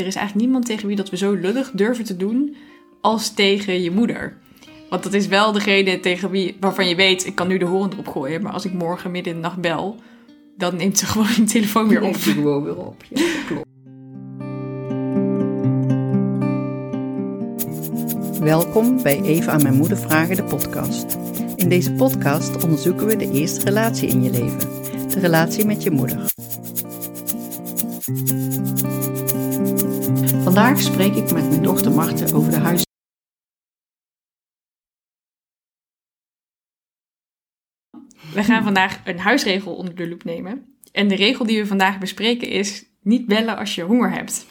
er 0.00 0.06
is 0.06 0.14
eigenlijk 0.14 0.46
niemand 0.46 0.66
tegen 0.66 0.86
wie 0.86 0.96
dat 0.96 1.10
we 1.10 1.16
zo 1.16 1.32
lullig 1.32 1.70
durven 1.70 2.04
te 2.04 2.16
doen 2.16 2.56
als 3.00 3.30
tegen 3.30 3.82
je 3.82 3.90
moeder. 3.90 4.36
Want 4.88 5.02
dat 5.02 5.12
is 5.12 5.26
wel 5.26 5.52
degene 5.52 6.00
tegen 6.00 6.30
wie, 6.30 6.56
waarvan 6.60 6.88
je 6.88 6.94
weet, 6.94 7.26
ik 7.26 7.34
kan 7.34 7.48
nu 7.48 7.58
de 7.58 7.64
horen 7.64 7.92
erop 7.92 8.08
gooien. 8.08 8.42
Maar 8.42 8.52
als 8.52 8.64
ik 8.64 8.72
morgen 8.72 9.10
midden 9.10 9.32
in 9.32 9.40
de 9.40 9.46
nacht 9.46 9.60
bel, 9.60 9.96
dan 10.56 10.76
neemt 10.76 10.98
ze 10.98 11.06
gewoon 11.12 11.26
de 11.36 11.44
telefoon 11.44 11.88
weer 11.88 12.02
op. 12.02 12.10
Neemt 12.10 12.22
je 12.22 12.32
gewoon 12.32 12.64
weer 12.64 12.76
op. 12.76 13.04
Ja, 13.08 13.26
klopt. 13.46 13.68
Welkom 18.40 19.02
bij 19.02 19.20
Even 19.22 19.52
aan 19.52 19.62
mijn 19.62 19.74
moeder 19.74 19.98
vragen, 19.98 20.36
de 20.36 20.44
podcast. 20.44 21.16
In 21.56 21.68
deze 21.68 21.92
podcast 21.92 22.64
onderzoeken 22.64 23.06
we 23.06 23.16
de 23.16 23.30
eerste 23.32 23.64
relatie 23.64 24.08
in 24.08 24.22
je 24.22 24.30
leven. 24.30 24.58
De 25.08 25.20
relatie 25.20 25.64
met 25.64 25.82
je 25.82 25.90
moeder. 25.90 26.32
Vandaag 30.60 30.80
spreek 30.80 31.14
ik 31.14 31.32
met 31.32 31.48
mijn 31.48 31.62
dochter 31.62 31.92
Marten 31.92 32.34
over 32.34 32.50
de 32.50 32.58
huis. 32.58 32.82
We 38.34 38.44
gaan 38.44 38.62
vandaag 38.62 39.00
een 39.04 39.18
huisregel 39.18 39.74
onder 39.74 39.94
de 39.94 40.08
loep 40.08 40.24
nemen. 40.24 40.76
En 40.92 41.08
de 41.08 41.14
regel 41.14 41.46
die 41.46 41.58
we 41.58 41.66
vandaag 41.66 41.98
bespreken 41.98 42.48
is 42.48 42.84
niet 43.02 43.26
bellen 43.26 43.56
als 43.56 43.74
je 43.74 43.82
honger 43.82 44.12
hebt. 44.12 44.46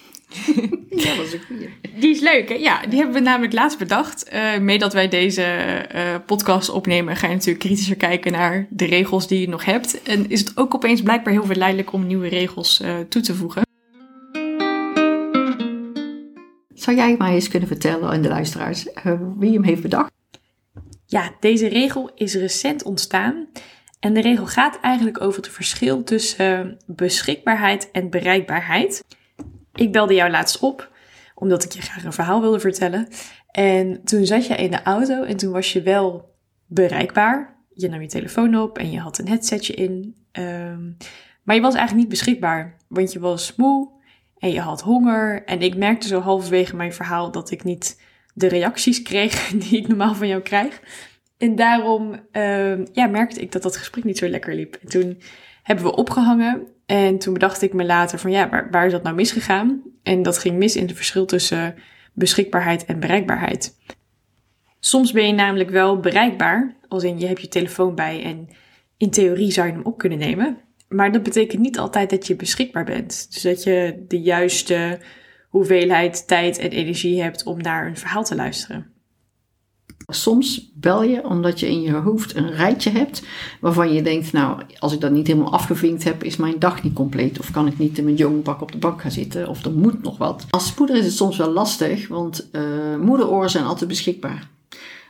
Ja, 0.90 1.16
dat 1.16 1.26
is 1.26 1.34
een 1.34 1.42
goeie. 1.48 1.70
Die 2.00 2.10
is 2.10 2.20
leuk, 2.20 2.50
hè? 2.50 2.56
Ja, 2.56 2.86
die 2.86 2.98
hebben 2.98 3.16
we 3.16 3.22
namelijk 3.22 3.54
laatst 3.54 3.78
bedacht. 3.78 4.24
Eh 4.24 4.58
mee 4.58 4.78
dat 4.78 4.94
wij 4.94 5.08
deze 5.08 5.44
eh, 5.44 6.16
podcast 6.26 6.70
opnemen, 6.70 7.16
ga 7.16 7.28
je 7.28 7.34
natuurlijk 7.34 7.66
kritischer 7.66 7.96
kijken 7.96 8.32
naar 8.32 8.68
de 8.70 8.86
regels 8.86 9.28
die 9.28 9.40
je 9.40 9.50
nog 9.50 9.66
hebt. 9.66 10.02
En 10.02 10.30
is 10.30 10.40
het 10.40 10.58
ook 10.58 10.76
opeens 10.76 11.02
blijkbaar 11.02 11.34
heel 11.34 11.46
verleidelijk 11.46 11.94
om 11.94 12.08
nieuwe 12.08 12.28
regels 12.28 12.82
eh, 12.82 13.00
toe 13.10 13.22
te 13.22 13.36
voegen. 13.36 13.68
Zou 16.90 17.02
jij 17.02 17.16
mij 17.18 17.34
eens 17.34 17.48
kunnen 17.48 17.68
vertellen 17.68 18.10
aan 18.10 18.22
de 18.22 18.28
luisteraars 18.28 18.94
eh, 18.94 19.22
wie 19.38 19.54
hem 19.54 19.64
heeft 19.64 19.82
bedacht? 19.82 20.12
Ja, 21.06 21.32
deze 21.40 21.68
regel 21.68 22.12
is 22.16 22.36
recent 22.36 22.84
ontstaan. 22.84 23.48
En 24.00 24.14
de 24.14 24.22
regel 24.22 24.46
gaat 24.46 24.80
eigenlijk 24.80 25.22
over 25.22 25.42
het 25.42 25.52
verschil 25.52 26.04
tussen 26.04 26.78
beschikbaarheid 26.86 27.92
en 27.92 28.10
bereikbaarheid. 28.10 29.06
Ik 29.74 29.92
belde 29.92 30.14
jou 30.14 30.32
laatst 30.32 30.60
op, 30.60 30.92
omdat 31.36 31.64
ik 31.64 31.72
je 31.72 31.82
graag 31.82 32.04
een 32.04 32.14
verhaal 32.14 32.42
wilde 32.42 32.60
vertellen. 32.60 33.08
En 33.52 34.04
toen 34.04 34.26
zat 34.26 34.48
je 34.48 34.56
in 34.56 34.72
de 34.72 34.84
auto 34.84 35.24
en 35.24 35.38
toen 35.38 35.52
was 35.52 35.74
je 35.74 35.82
wel 35.82 36.36
bereikbaar. 36.66 37.58
Je 37.74 37.90
nam 37.90 38.02
je 38.02 38.08
telefoon 38.08 38.56
op 38.56 38.78
en 38.78 38.92
je 38.92 39.00
had 39.00 39.18
een 39.18 39.28
headsetje 39.28 39.74
in. 39.74 40.16
Ehm, 40.32 40.92
maar 41.44 41.56
je 41.56 41.62
was 41.62 41.76
eigenlijk 41.76 41.96
niet 41.96 42.20
beschikbaar, 42.20 42.78
want 42.88 43.12
je 43.12 43.20
was 43.20 43.56
moe 43.56 43.99
en 44.40 44.52
je 44.52 44.60
had 44.60 44.82
honger. 44.82 45.44
En 45.46 45.62
ik 45.62 45.76
merkte 45.76 46.08
zo 46.08 46.20
halverwege 46.20 46.76
mijn 46.76 46.94
verhaal 46.94 47.32
dat 47.32 47.52
ik 47.52 47.64
niet 47.64 48.02
de 48.34 48.48
reacties 48.48 49.02
kreeg 49.02 49.48
die 49.64 49.78
ik 49.78 49.88
normaal 49.88 50.16
van 50.16 50.28
jou 50.28 50.42
krijg. 50.42 50.82
En 51.38 51.56
daarom 51.56 52.20
ehm, 52.32 52.86
ja, 52.94 53.08
merkte 53.08 53.42
ik 53.42 53.52
dat 53.52 53.62
dat 53.62 53.78
gesprek 53.78 54.04
niet 54.04 54.18
zo 54.18 54.28
lekker 54.28 54.56
liep. 54.56 54.78
En 54.82 54.90
toen 54.90 55.22
hebben 55.64 55.86
we 55.86 55.96
opgehangen. 55.96 56.68
En 56.86 57.20
toen 57.20 57.34
bedacht 57.34 57.62
ik 57.62 57.74
me 57.74 57.86
later 57.86 58.20
van 58.20 58.32
ja, 58.32 58.50
waar, 58.50 58.68
waar 58.72 58.86
is 58.86 58.92
dat 58.92 59.04
nou 59.04 59.16
misgegaan? 59.16 59.82
En 60.04 60.22
dat 60.22 60.38
ging 60.38 60.58
mis 60.58 60.76
in 60.76 60.88
het 60.88 60.96
verschil 60.96 61.26
tussen 61.26 61.76
beschikbaarheid 62.14 62.86
en 62.86 63.00
bereikbaarheid. 63.00 63.78
Soms 64.80 65.12
ben 65.12 65.28
je 65.28 65.34
namelijk 65.34 65.70
wel 65.70 66.00
bereikbaar, 66.00 66.76
als 66.88 67.04
in 67.04 67.20
je 67.20 67.28
hebt 67.28 67.42
je 67.42 67.48
telefoon 67.48 67.96
bij 67.96 68.24
en 68.24 68.50
in 68.98 69.10
theorie 69.10 69.52
zou 69.52 69.68
je 69.68 69.74
hem 69.74 69.84
op 69.84 69.98
kunnen 69.98 70.18
nemen. 70.18 70.58
Maar 70.90 71.12
dat 71.12 71.24
betekent 71.24 71.62
niet 71.62 71.80
altijd 71.80 72.10
dat 72.10 72.28
je 72.28 72.36
beschikbaar 72.36 72.86
bent. 72.86 73.34
Dus 73.34 73.42
dat 73.42 73.64
je 73.64 74.04
de 74.08 74.22
juiste 74.22 75.00
hoeveelheid 75.50 76.28
tijd 76.28 76.58
en 76.58 76.70
energie 76.70 77.22
hebt 77.22 77.44
om 77.44 77.62
naar 77.62 77.88
een 77.88 77.98
verhaal 77.98 78.24
te 78.24 78.36
luisteren. 78.36 78.92
Soms 80.12 80.72
bel 80.74 81.04
je 81.04 81.24
omdat 81.24 81.60
je 81.60 81.68
in 81.68 81.82
je 81.82 81.92
hoofd 81.92 82.36
een 82.36 82.52
rijtje 82.52 82.90
hebt 82.90 83.24
waarvan 83.62 83.94
je 83.94 84.02
denkt, 84.02 84.32
nou, 84.32 84.62
als 84.80 84.94
ik 84.94 85.02
dat 85.02 85.12
niet 85.12 85.28
helemaal 85.28 85.54
afgevinkt 85.54 86.04
heb, 86.04 86.24
is 86.24 86.36
mijn 86.36 86.60
dag 86.60 86.84
niet 86.84 86.94
compleet. 86.94 87.40
Of 87.40 87.52
kan 87.52 87.68
ik 87.68 87.78
niet 87.78 87.98
in 87.98 88.04
mijn 88.04 88.16
jongpak 88.16 88.62
op 88.62 88.72
de 88.72 88.78
bank 88.78 89.02
gaan 89.02 89.12
zitten, 89.12 89.48
of 89.48 89.66
er 89.66 89.72
moet 89.72 90.04
nog 90.04 90.18
wat. 90.18 90.46
Als 90.50 90.76
moeder 90.76 90.96
is 90.96 91.06
het 91.06 91.14
soms 91.14 91.38
wel 91.38 91.52
lastig, 91.52 92.08
want 92.08 92.50
uh, 92.52 92.96
moederoren 92.98 93.50
zijn 93.50 93.66
altijd 93.66 93.90
beschikbaar. 93.90 94.50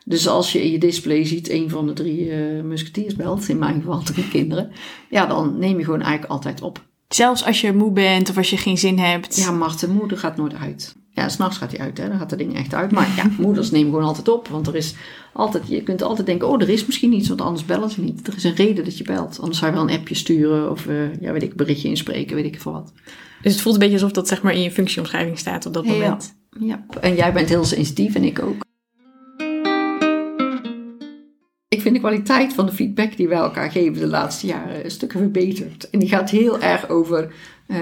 Dus 0.06 0.28
als 0.28 0.52
je 0.52 0.64
in 0.64 0.72
je 0.72 0.80
display 0.80 1.26
ziet 1.26 1.50
een 1.50 1.70
van 1.70 1.88
de 1.88 1.94
drie 1.94 2.26
uh, 2.26 2.64
musketiers 2.64 3.16
belt, 3.16 3.50
in 3.50 3.58
mijn 3.58 3.76
geval 3.82 4.02
drie 4.04 4.28
kinderen, 4.30 4.72
ja, 5.10 5.26
dan 5.26 5.60
neem 5.60 5.78
je 5.78 5.84
gewoon 5.84 6.02
eigenlijk 6.02 6.32
altijd 6.32 6.62
op. 6.62 6.88
Zelfs 7.08 7.46
als 7.46 7.62
je 7.62 7.74
moe 7.74 7.92
bent 7.92 8.30
of 8.30 8.38
als 8.38 8.50
je 8.50 8.58
geen 8.58 8.78
zin 8.78 9.00
hebt. 9.00 9.36
Ja, 9.36 9.52
Marten, 9.52 9.92
moeder 9.92 10.18
gaat 10.18 10.38
nooit 10.38 10.54
uit. 10.56 10.96
Ja, 11.12 11.30
s'nachts 11.30 11.58
gaat 11.58 11.72
hij 11.72 11.80
uit, 11.80 11.98
hè? 11.98 12.08
dan 12.10 12.18
gaat 12.18 12.30
dat 12.30 12.40
ding 12.40 12.56
echt 12.56 12.74
uit. 12.74 12.92
Maar 12.92 13.08
ja, 13.16 13.30
moeders 13.38 13.72
nemen 13.72 13.90
gewoon 13.92 14.08
altijd 14.08 14.28
op. 14.28 14.48
Want 14.48 14.68
er 14.68 14.76
is 14.76 14.94
altijd, 15.34 15.68
je 15.68 15.84
kunt 15.84 16.02
altijd 16.02 16.28
denken, 16.28 16.48
oh, 16.48 16.62
er 16.62 16.70
is 16.70 16.86
misschien 16.86 17.14
iets, 17.14 17.28
want 17.28 17.42
anders 17.42 17.66
bellen 17.66 17.90
ze 17.90 18.02
niet. 18.02 18.28
Er 18.28 18.36
is 18.36 18.44
een 18.44 18.56
reden 18.56 18.84
dat 18.84 18.98
je 18.98 19.04
belt. 19.04 19.40
Anders 19.40 19.60
zou 19.60 19.72
je 19.72 19.78
wel 19.78 19.90
een 19.90 19.98
appje 20.00 20.16
sturen 20.16 20.72
of, 20.72 20.86
uh, 20.86 21.22
ja, 21.22 21.32
weet 21.32 21.44
ik, 21.44 21.50
een 21.50 21.58
berichtje 21.58 21.88
inspreken, 21.88 22.36
weet 22.36 22.46
ik 22.46 22.62
veel 22.62 22.72
wat. 22.72 22.94
Dus 23.42 23.52
het 23.52 23.62
voelt 23.62 23.76
een 23.76 23.82
beetje 23.82 23.96
alsof 23.96 24.12
dat 24.12 24.28
zeg 24.28 24.42
maar 24.42 24.54
in 24.54 24.62
je 24.62 24.72
functieomschrijving 24.72 25.40
staat 25.40 25.66
op 25.66 25.74
dat 25.74 25.86
Ja. 25.86 25.92
moment. 25.92 26.36
Ja, 26.60 26.86
en 27.02 27.16
jij 27.16 27.34
bent 27.34 27.50
heel 27.50 27.64
sensitief 27.66 28.16
en 28.16 28.24
ik 28.24 28.42
ook. 28.42 28.68
Ik 31.80 31.86
vind 31.86 31.98
de 31.98 32.02
kwaliteit 32.02 32.54
van 32.54 32.66
de 32.66 32.72
feedback 32.72 33.18
die 33.18 33.28
wij 33.28 33.38
elkaar 33.38 33.72
geven 33.72 34.00
de 34.00 34.08
laatste 34.08 34.48
jaren 34.48 34.84
een 34.84 34.92
stuk 34.92 35.12
verbeterd. 35.12 35.90
En 35.90 36.00
die 36.00 36.10
gaat 36.10 36.30
heel 36.30 36.62
erg 36.62 36.90
over, 36.90 37.34
uh, 37.68 37.78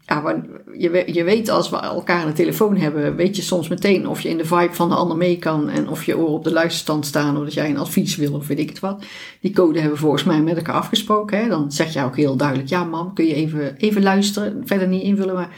ja, 0.00 0.42
je, 0.78 1.02
je 1.06 1.24
weet 1.24 1.48
als 1.48 1.70
we 1.70 1.76
elkaar 1.76 2.20
aan 2.20 2.26
de 2.26 2.32
telefoon 2.32 2.76
hebben, 2.76 3.16
weet 3.16 3.36
je 3.36 3.42
soms 3.42 3.68
meteen 3.68 4.08
of 4.08 4.20
je 4.20 4.28
in 4.28 4.36
de 4.36 4.44
vibe 4.44 4.74
van 4.74 4.88
de 4.88 4.94
ander 4.94 5.16
mee 5.16 5.38
kan 5.38 5.68
en 5.68 5.88
of 5.88 6.04
je 6.04 6.18
oren 6.18 6.32
op 6.32 6.44
de 6.44 6.52
luisterstand 6.52 7.06
staan 7.06 7.36
of 7.36 7.44
dat 7.44 7.54
jij 7.54 7.70
een 7.70 7.78
advies 7.78 8.16
wil 8.16 8.32
of 8.32 8.46
weet 8.46 8.58
ik 8.58 8.68
het 8.68 8.80
wat. 8.80 9.04
Die 9.40 9.52
code 9.52 9.78
hebben 9.78 9.96
we 9.96 10.02
volgens 10.02 10.24
mij 10.24 10.40
met 10.40 10.56
elkaar 10.56 10.74
afgesproken. 10.74 11.38
Hè? 11.38 11.48
Dan 11.48 11.72
zeg 11.72 11.92
jij 11.92 12.04
ook 12.04 12.16
heel 12.16 12.36
duidelijk, 12.36 12.68
ja 12.68 12.84
mam, 12.84 13.14
kun 13.14 13.26
je 13.26 13.34
even, 13.34 13.76
even 13.76 14.02
luisteren, 14.02 14.62
verder 14.64 14.88
niet 14.88 15.02
invullen, 15.02 15.34
maar... 15.34 15.50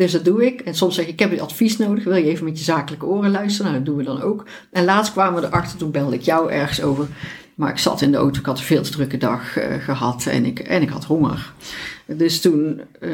Dus 0.00 0.12
dat 0.12 0.24
doe 0.24 0.46
ik. 0.46 0.60
En 0.60 0.74
soms 0.74 0.94
zeg 0.94 1.04
ik, 1.04 1.10
ik 1.10 1.18
heb 1.18 1.38
advies 1.38 1.76
nodig. 1.76 2.04
Wil 2.04 2.14
je 2.16 2.24
even 2.24 2.44
met 2.44 2.58
je 2.58 2.64
zakelijke 2.64 3.06
oren 3.06 3.30
luisteren? 3.30 3.72
Nou, 3.72 3.84
dat 3.84 3.94
doen 3.94 4.04
we 4.04 4.10
dan 4.10 4.22
ook. 4.22 4.46
En 4.70 4.84
laatst 4.84 5.12
kwamen 5.12 5.40
we 5.40 5.46
erachter, 5.46 5.78
toen 5.78 5.90
belde 5.90 6.14
ik 6.14 6.22
jou 6.22 6.50
ergens 6.50 6.82
over. 6.82 7.06
Maar 7.54 7.70
ik 7.70 7.78
zat 7.78 8.00
in 8.00 8.10
de 8.10 8.16
auto, 8.16 8.40
ik 8.40 8.46
had 8.46 8.58
een 8.58 8.64
veel 8.64 8.82
te 8.82 8.90
drukke 8.90 9.16
dag 9.16 9.56
eh, 9.56 9.74
gehad 9.74 10.26
en 10.26 10.44
ik, 10.44 10.58
en 10.58 10.82
ik 10.82 10.88
had 10.88 11.04
honger. 11.04 11.52
Dus 12.06 12.40
toen, 12.40 12.80
eh, 13.00 13.10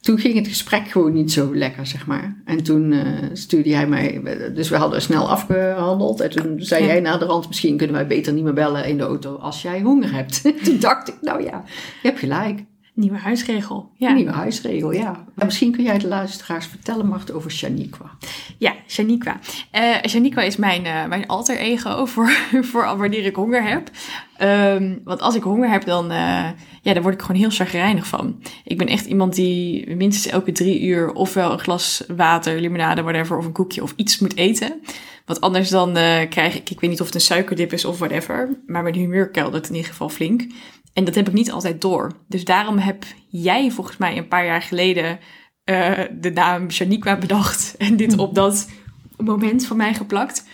toen 0.00 0.18
ging 0.18 0.34
het 0.34 0.48
gesprek 0.48 0.88
gewoon 0.88 1.12
niet 1.12 1.32
zo 1.32 1.54
lekker, 1.54 1.86
zeg 1.86 2.06
maar. 2.06 2.42
En 2.44 2.62
toen 2.62 2.92
eh, 2.92 3.06
stuurde 3.32 3.68
jij 3.68 3.86
mij, 3.86 4.20
dus 4.54 4.68
we 4.68 4.76
hadden 4.76 5.02
snel 5.02 5.30
afgehandeld. 5.30 6.20
En 6.20 6.30
toen 6.30 6.56
zei 6.60 6.82
Ja. 6.82 6.88
jij 6.88 7.00
na 7.00 7.16
de 7.16 7.24
rand, 7.24 7.48
misschien 7.48 7.76
kunnen 7.76 7.96
wij 7.96 8.06
beter 8.06 8.32
niet 8.32 8.44
meer 8.44 8.52
bellen 8.52 8.84
in 8.86 8.96
de 8.96 9.04
auto 9.04 9.36
als 9.36 9.62
jij 9.62 9.80
honger 9.80 10.12
hebt. 10.12 10.42
toen 10.64 10.78
dacht 10.78 11.08
ik, 11.08 11.16
nou 11.20 11.42
ja, 11.42 11.64
je 12.02 12.08
hebt 12.08 12.18
gelijk. 12.18 12.64
Nieuwe 12.96 13.18
huisregel. 13.18 13.90
Ja, 13.96 14.12
nieuwe 14.12 14.32
huisregel, 14.32 14.92
ja. 14.92 15.24
En 15.36 15.46
misschien 15.46 15.72
kun 15.72 15.84
jij 15.84 15.98
de 15.98 16.08
luisteraars 16.08 16.66
vertellen, 16.66 17.06
Mart, 17.06 17.32
over 17.32 17.50
Shaniqua. 17.50 18.10
ja 18.58 18.74
Shaniqua. 18.88 19.40
Eh 19.70 19.96
Shaniqua 20.08 20.42
is 20.42 20.56
mijn, 20.56 20.86
eh, 20.86 21.06
mijn 21.06 21.26
alter 21.26 21.58
ego 21.58 22.06
voor, 22.12 22.30
voor 22.60 22.96
wanneer 22.96 23.24
ik 23.24 23.34
honger 23.34 23.62
heb. 23.62 23.90
Ehm, 24.36 24.94
want 25.04 25.20
als 25.20 25.34
ik 25.34 25.42
honger 25.42 25.70
heb, 25.70 25.84
dan, 25.84 26.10
eh, 26.10 26.48
ja, 26.82 26.92
dan 26.92 27.02
word 27.02 27.14
ik 27.14 27.20
gewoon 27.20 27.40
heel 27.40 27.50
chagrijnig 27.50 28.06
van. 28.06 28.42
Ik 28.64 28.78
ben 28.78 28.86
echt 28.86 29.06
iemand 29.06 29.34
die 29.34 29.96
minstens 29.96 30.32
elke 30.32 30.52
drie 30.52 30.82
uur 30.82 31.12
ofwel 31.12 31.52
een 31.52 31.58
glas 31.58 32.04
water, 32.16 32.60
limonade, 32.60 33.02
whatever, 33.02 33.38
of 33.38 33.44
een 33.44 33.52
koekje 33.52 33.82
of 33.82 33.92
iets 33.96 34.18
moet 34.18 34.36
eten. 34.36 34.80
Want 35.26 35.40
anders 35.40 35.70
dan 35.70 35.92
krijg 36.28 36.54
ik, 36.56 36.70
ik 36.70 36.80
weet 36.80 36.90
niet 36.90 37.00
of 37.00 37.06
het 37.06 37.14
een 37.14 37.20
suikerdip 37.20 37.72
is 37.72 37.84
of 37.84 37.98
whatever, 37.98 38.58
maar 38.66 38.82
mijn 38.82 38.94
humeur 38.94 39.30
keldert 39.30 39.68
in 39.68 39.74
ieder 39.74 39.90
geval 39.90 40.08
flink. 40.08 40.46
En 40.94 41.04
dat 41.04 41.14
heb 41.14 41.28
ik 41.28 41.34
niet 41.34 41.50
altijd 41.50 41.80
door. 41.80 42.12
Dus 42.28 42.44
daarom 42.44 42.78
heb 42.78 43.04
jij 43.28 43.70
volgens 43.70 43.96
mij 43.96 44.16
een 44.16 44.28
paar 44.28 44.46
jaar 44.46 44.62
geleden 44.62 45.18
eh, 45.64 45.98
de 46.20 46.30
naam 46.30 46.70
Shaniqua 46.70 47.16
bedacht 47.16 47.74
en 47.78 47.96
dit 47.96 48.18
op 48.18 48.34
dat 48.34 48.68
moment 49.16 49.66
van 49.66 49.76
mij 49.76 49.94
geplakt. 49.94 50.44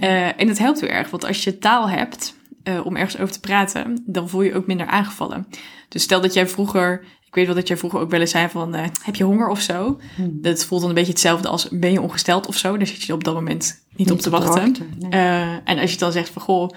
Eh, 0.00 0.40
en 0.40 0.46
dat 0.46 0.58
helpt 0.58 0.80
heel 0.80 0.88
erg, 0.88 1.10
want 1.10 1.24
als 1.24 1.44
je 1.44 1.58
taal 1.58 1.88
hebt 1.88 2.36
eh, 2.62 2.86
om 2.86 2.96
ergens 2.96 3.18
over 3.18 3.32
te 3.32 3.40
praten, 3.40 4.02
dan 4.06 4.28
voel 4.28 4.42
je 4.42 4.48
je 4.48 4.56
ook 4.56 4.66
minder 4.66 4.86
aangevallen. 4.86 5.46
Dus 5.88 6.02
stel 6.02 6.20
dat 6.20 6.34
jij 6.34 6.48
vroeger, 6.48 7.04
ik 7.26 7.34
weet 7.34 7.46
wel 7.46 7.54
dat 7.54 7.68
jij 7.68 7.76
vroeger 7.76 8.00
ook 8.00 8.10
wel 8.10 8.20
eens 8.20 8.30
zei 8.30 8.48
van, 8.48 8.74
heb 9.02 9.14
je 9.14 9.24
honger 9.24 9.48
of 9.48 9.60
zo? 9.60 10.00
Dat 10.16 10.64
voelt 10.64 10.80
dan 10.80 10.90
een 10.90 10.96
beetje 10.96 11.12
hetzelfde 11.12 11.48
als, 11.48 11.68
ben 11.68 11.92
je 11.92 12.00
ongesteld 12.00 12.46
of 12.46 12.56
zo? 12.56 12.76
Daar 12.76 12.86
zit 12.86 13.02
je 13.02 13.12
op 13.12 13.24
dat 13.24 13.34
moment 13.34 13.84
niet, 13.96 14.10
op 14.10 14.20
te 14.20 14.30
wachten. 14.30 14.76
nee. 14.98 15.60
En 15.64 15.78
als 15.78 15.92
je 15.92 15.98
dan 15.98 16.12
zegt 16.12 16.30
van, 16.30 16.42
goh, 16.42 16.70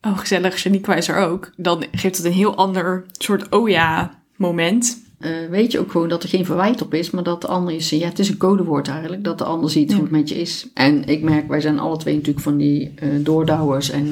oh 0.00 0.18
gezellig, 0.18 0.58
Shaniqua 0.58 0.94
is 0.94 1.08
er 1.08 1.16
ook, 1.16 1.52
dan 1.56 1.84
geeft 1.92 2.16
het 2.16 2.26
een 2.26 2.32
heel 2.32 2.56
ander 2.56 3.04
soort 3.12 3.48
oh 3.48 3.68
ja 3.68 4.22
moment. 4.36 5.04
eh, 5.18 5.30
weet 5.50 5.72
je 5.72 5.78
ook 5.78 5.90
gewoon 5.90 6.08
dat 6.08 6.22
er 6.22 6.28
geen 6.28 6.44
verwijt 6.44 6.82
op 6.82 6.94
is, 6.94 7.10
maar 7.10 7.22
dat 7.22 7.40
de 7.40 7.46
ander 7.46 7.74
is. 7.74 7.90
Ja, 7.90 8.08
het 8.08 8.18
is 8.18 8.28
een 8.28 8.36
codewoord 8.36 8.88
eigenlijk, 8.88 9.24
dat 9.24 9.38
de 9.38 9.44
ander 9.44 9.70
ziet 9.70 9.92
hoe 9.92 10.02
het 10.02 10.10
met 10.10 10.28
je 10.28 10.40
is. 10.40 10.68
En 10.74 11.04
ik 11.04 11.22
merk, 11.22 11.48
wij 11.48 11.60
zijn 11.60 11.78
alle 11.78 11.96
twee 11.96 12.14
natuurlijk 12.14 12.44
van 12.44 12.56
die 12.56 12.94
uh, 13.02 13.24
doordouwers 13.24 13.90
en 13.90 14.06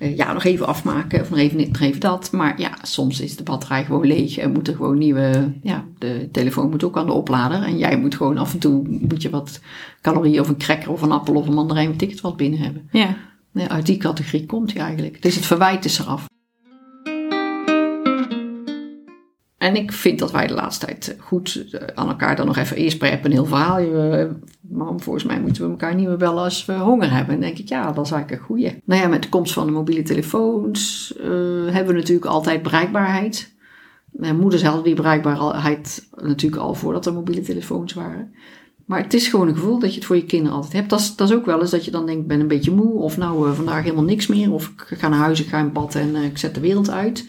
uh, 0.00 0.16
ja, 0.16 0.32
nog 0.32 0.44
even 0.44 0.66
afmaken 0.66 1.20
of 1.20 1.30
nog 1.30 1.38
even 1.38 1.58
dit, 1.58 1.68
nog 1.72 1.80
even 1.80 2.00
dat. 2.00 2.32
Maar 2.32 2.60
ja, 2.60 2.70
soms 2.82 3.20
is 3.20 3.36
de 3.36 3.42
batterij 3.42 3.84
gewoon 3.84 4.06
leeg 4.06 4.36
en 4.38 4.52
moet 4.52 4.68
er 4.68 4.74
gewoon 4.76 4.98
nieuwe. 4.98 5.52
Ja, 5.62 5.84
de 5.98 6.28
telefoon 6.32 6.70
moet 6.70 6.84
ook 6.84 6.96
aan 6.96 7.06
de 7.06 7.12
oplader 7.12 7.62
en 7.62 7.78
jij 7.78 7.98
moet 7.98 8.14
gewoon 8.14 8.38
af 8.38 8.52
en 8.52 8.58
toe 8.58 8.82
moet 8.88 9.22
je 9.22 9.30
wat 9.30 9.60
calorieën 10.00 10.40
of 10.40 10.48
een 10.48 10.58
cracker 10.58 10.90
of 10.90 11.02
een 11.02 11.12
appel 11.12 11.34
of 11.34 11.46
een 11.46 11.54
mandarijn, 11.54 11.96
ticket 11.96 12.20
wat 12.20 12.36
binnen 12.36 12.58
hebben. 12.58 12.88
Ja. 12.90 13.16
Uit 13.54 13.86
die 13.86 13.96
categorie 13.96 14.46
komt 14.46 14.72
hij 14.72 14.82
eigenlijk. 14.82 15.22
Dus 15.22 15.34
het 15.34 15.46
verwijt 15.46 15.84
is 15.84 15.98
eraf. 15.98 16.26
En 19.58 19.76
ik 19.76 19.92
vind 19.92 20.18
dat 20.18 20.30
wij 20.30 20.46
de 20.46 20.54
laatste 20.54 20.86
tijd 20.86 21.16
goed 21.20 21.66
eh, 21.70 21.80
aan 21.94 22.08
elkaar 22.08 22.36
dan 22.36 22.46
nog 22.46 22.56
even 22.56 22.76
eerst 22.76 22.98
preppen 22.98 23.30
een 23.30 23.36
heel 23.36 23.46
verhaal. 23.46 23.80
Uh, 23.80 24.30
mam, 24.60 25.00
volgens 25.00 25.24
mij 25.24 25.40
moeten 25.40 25.64
we 25.64 25.70
elkaar 25.70 25.94
niet 25.94 26.06
meer 26.06 26.16
bellen 26.16 26.42
als 26.42 26.64
we 26.64 26.72
honger 26.72 27.12
hebben. 27.12 27.34
En 27.34 27.40
denk 27.40 27.58
ik, 27.58 27.68
ja, 27.68 27.92
dat 27.92 28.06
is 28.06 28.12
eigenlijk 28.12 28.42
een 28.42 28.46
goeie. 28.46 28.82
Nou 28.84 29.00
ja, 29.00 29.08
met 29.08 29.22
de 29.22 29.28
komst 29.28 29.52
van 29.52 29.66
de 29.66 29.72
mobiele 29.72 30.02
telefoons 30.02 31.12
hebben 31.70 31.86
we 31.86 31.92
natuurlijk 31.92 32.26
altijd 32.26 32.62
bereikbaarheid. 32.62 33.54
Mijn 34.10 34.38
moeder 34.38 34.66
had 34.66 34.84
die 34.84 34.94
bereikbaarheid 34.94 36.08
natuurlijk 36.16 36.62
al 36.62 36.74
voordat 36.74 37.06
er 37.06 37.12
mobiele 37.12 37.40
telefoons 37.40 37.92
waren. 37.92 38.34
Maar 38.84 39.02
het 39.02 39.14
is 39.14 39.28
gewoon 39.28 39.48
een 39.48 39.54
gevoel 39.54 39.78
dat 39.78 39.90
je 39.90 39.96
het 39.96 40.04
voor 40.04 40.16
je 40.16 40.24
kinderen 40.24 40.56
altijd 40.56 40.72
hebt. 40.72 40.90
Dat 40.90 41.00
is, 41.00 41.16
dat 41.16 41.28
is 41.30 41.36
ook 41.36 41.46
wel 41.46 41.60
eens 41.60 41.70
dat 41.70 41.84
je 41.84 41.90
dan 41.90 42.06
denkt, 42.06 42.20
ik 42.20 42.28
ben 42.28 42.40
een 42.40 42.48
beetje 42.48 42.70
moe. 42.70 42.92
Of 42.92 43.16
nou, 43.16 43.54
vandaag 43.54 43.82
helemaal 43.82 44.04
niks 44.04 44.26
meer. 44.26 44.52
Of 44.52 44.72
ik 44.90 44.98
ga 44.98 45.08
naar 45.08 45.18
huis, 45.18 45.40
ik 45.40 45.48
ga 45.48 45.58
in 45.58 45.72
bad 45.72 45.94
en 45.94 46.16
ik 46.16 46.38
zet 46.38 46.54
de 46.54 46.60
wereld 46.60 46.90
uit. 46.90 47.26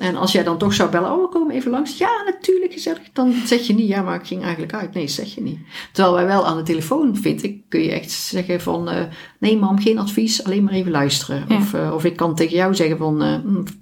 En 0.00 0.16
als 0.16 0.32
jij 0.32 0.42
dan 0.42 0.58
toch 0.58 0.72
zou 0.72 0.90
bellen, 0.90 1.12
oh, 1.12 1.22
we 1.22 1.28
komen 1.28 1.54
even 1.54 1.70
langs. 1.70 1.98
Ja, 1.98 2.22
natuurlijk, 2.24 2.72
gezellig. 2.72 3.00
Dan 3.12 3.34
zeg 3.44 3.66
je 3.66 3.74
niet, 3.74 3.88
ja, 3.88 4.02
maar 4.02 4.14
ik 4.14 4.26
ging 4.26 4.42
eigenlijk 4.42 4.74
uit. 4.74 4.94
Nee, 4.94 5.08
zeg 5.08 5.34
je 5.34 5.42
niet. 5.42 5.58
Terwijl 5.92 6.14
wij 6.14 6.26
wel 6.26 6.46
aan 6.46 6.56
de 6.56 6.62
telefoon, 6.62 7.16
vind 7.16 7.42
ik, 7.42 7.60
kun 7.68 7.80
je 7.80 7.90
echt 7.90 8.10
zeggen 8.10 8.60
van, 8.60 8.88
uh, 8.88 9.02
nee 9.38 9.58
mam, 9.58 9.80
geen 9.80 9.98
advies, 9.98 10.44
alleen 10.44 10.64
maar 10.64 10.72
even 10.72 10.90
luisteren. 10.90 11.44
Of, 11.50 11.72
uh, 11.74 11.92
of 11.94 12.04
ik 12.04 12.16
kan 12.16 12.34
tegen 12.34 12.56
jou 12.56 12.74
zeggen 12.74 12.96
van, 12.98 13.22
uh, 13.22 13.34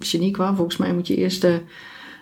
Shaniqua, 0.03 0.55
volgens 0.55 0.77
mij 0.77 0.93
moet 0.93 1.07
je 1.07 1.15
eerst 1.15 1.47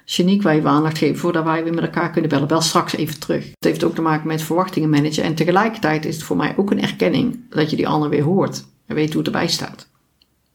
uh, 0.07 0.13
Shaniqua 0.13 0.51
even 0.51 0.69
aandacht 0.69 0.97
geven 0.97 1.17
voordat 1.17 1.43
wij 1.43 1.63
weer 1.63 1.73
met 1.73 1.83
elkaar 1.83 2.11
kunnen 2.11 2.29
bellen. 2.29 2.47
Bel 2.47 2.61
straks 2.61 2.95
even 2.95 3.19
terug. 3.19 3.45
Het 3.45 3.55
heeft 3.59 3.83
ook 3.83 3.95
te 3.95 4.01
maken 4.01 4.27
met 4.27 4.41
verwachtingen 4.41 4.89
managen. 4.89 5.23
En 5.23 5.35
tegelijkertijd 5.35 6.05
is 6.05 6.15
het 6.15 6.23
voor 6.23 6.37
mij 6.37 6.53
ook 6.57 6.71
een 6.71 6.81
erkenning 6.81 7.39
dat 7.49 7.69
je 7.69 7.75
die 7.75 7.87
ander 7.87 8.09
weer 8.09 8.23
hoort. 8.23 8.65
En 8.85 8.95
weet 8.95 9.13
hoe 9.13 9.17
het 9.17 9.27
erbij 9.27 9.47
staat. 9.47 9.89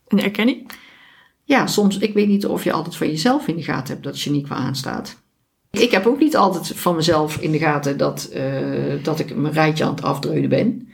Een 0.09 0.23
erkenning? 0.23 0.71
ja, 1.45 1.67
soms, 1.67 1.99
ik 1.99 2.15
weet 2.15 2.29
niet 2.29 2.47
of 2.47 2.65
je 2.65 2.73
altijd 2.73 2.97
van 2.97 3.07
jezelf 3.07 3.47
in 3.47 3.57
de 3.57 3.63
gaten 3.63 3.93
hebt 3.93 4.05
dat 4.05 4.21
je 4.21 4.31
niet 4.31 4.45
qua 4.45 4.55
aanstaat. 4.55 5.21
Ik 5.71 5.91
heb 5.91 6.07
ook 6.07 6.19
niet 6.19 6.37
altijd 6.37 6.67
van 6.69 6.97
mezelf 6.97 7.37
in 7.37 7.51
de 7.51 7.59
gaten 7.59 7.97
dat, 7.97 8.31
uh, 8.35 9.05
dat 9.05 9.19
ik 9.19 9.37
mijn 9.37 9.55
rijtje 9.55 9.85
aan 9.85 9.95
het 9.95 10.03
afdreunen 10.03 10.49
ben. 10.49 10.89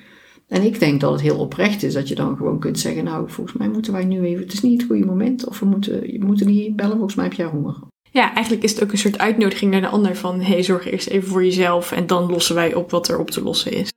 En 0.48 0.62
ik 0.62 0.80
denk 0.80 1.00
dat 1.00 1.12
het 1.12 1.20
heel 1.20 1.38
oprecht 1.38 1.82
is 1.82 1.92
dat 1.92 2.08
je 2.08 2.14
dan 2.14 2.36
gewoon 2.36 2.58
kunt 2.58 2.78
zeggen, 2.78 3.04
nou, 3.04 3.30
volgens 3.30 3.56
mij 3.56 3.68
moeten 3.68 3.92
wij 3.92 4.04
nu 4.04 4.22
even, 4.22 4.42
het 4.42 4.52
is 4.52 4.62
niet 4.62 4.80
het 4.80 4.90
goede 4.90 5.06
moment. 5.06 5.46
Of 5.46 5.58
we 5.58 5.66
moeten, 5.66 6.12
je 6.12 6.24
moet 6.24 6.44
niet 6.44 6.76
bellen, 6.76 6.96
volgens 6.96 7.14
mij 7.14 7.24
heb 7.24 7.34
jij 7.34 7.46
honger. 7.46 7.76
Ja, 8.18 8.34
eigenlijk 8.34 8.64
is 8.64 8.72
het 8.72 8.82
ook 8.82 8.92
een 8.92 8.98
soort 8.98 9.18
uitnodiging 9.18 9.70
naar 9.70 9.80
de 9.80 9.88
ander 9.88 10.16
van, 10.16 10.40
hey, 10.40 10.62
zorg 10.62 10.90
eerst 10.90 11.08
even 11.08 11.28
voor 11.28 11.44
jezelf 11.44 11.92
en 11.92 12.06
dan 12.06 12.30
lossen 12.30 12.54
wij 12.54 12.74
op 12.74 12.90
wat 12.90 13.08
er 13.08 13.18
op 13.18 13.30
te 13.30 13.42
lossen 13.42 13.72
is. 13.72 13.92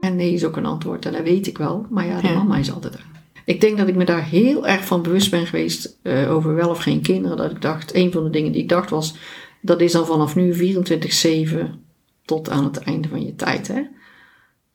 En 0.00 0.16
nee 0.16 0.32
is 0.32 0.44
ook 0.44 0.56
een 0.56 0.66
antwoord 0.66 1.06
en 1.06 1.12
dat 1.12 1.22
weet 1.22 1.46
ik 1.46 1.58
wel, 1.58 1.86
maar 1.90 2.06
ja, 2.06 2.20
de 2.20 2.26
ja. 2.26 2.34
mama 2.34 2.56
is 2.56 2.72
altijd 2.72 2.94
er. 2.94 3.04
Ik 3.44 3.60
denk 3.60 3.78
dat 3.78 3.88
ik 3.88 3.94
me 3.94 4.04
daar 4.04 4.24
heel 4.24 4.66
erg 4.66 4.84
van 4.84 5.02
bewust 5.02 5.30
ben 5.30 5.46
geweest 5.46 5.98
uh, 6.02 6.32
over 6.32 6.54
wel 6.54 6.68
of 6.68 6.78
geen 6.78 7.00
kinderen. 7.00 7.36
Dat 7.36 7.50
ik 7.50 7.62
dacht, 7.62 7.94
een 7.94 8.12
van 8.12 8.24
de 8.24 8.30
dingen 8.30 8.52
die 8.52 8.62
ik 8.62 8.68
dacht 8.68 8.90
was, 8.90 9.14
dat 9.60 9.80
is 9.80 9.92
dan 9.92 10.06
vanaf 10.06 10.34
nu 10.34 10.74
24-7 11.54 11.56
tot 12.24 12.50
aan 12.50 12.64
het 12.64 12.78
einde 12.78 13.08
van 13.08 13.24
je 13.24 13.34
tijd. 13.34 13.68
Hè? 13.68 13.82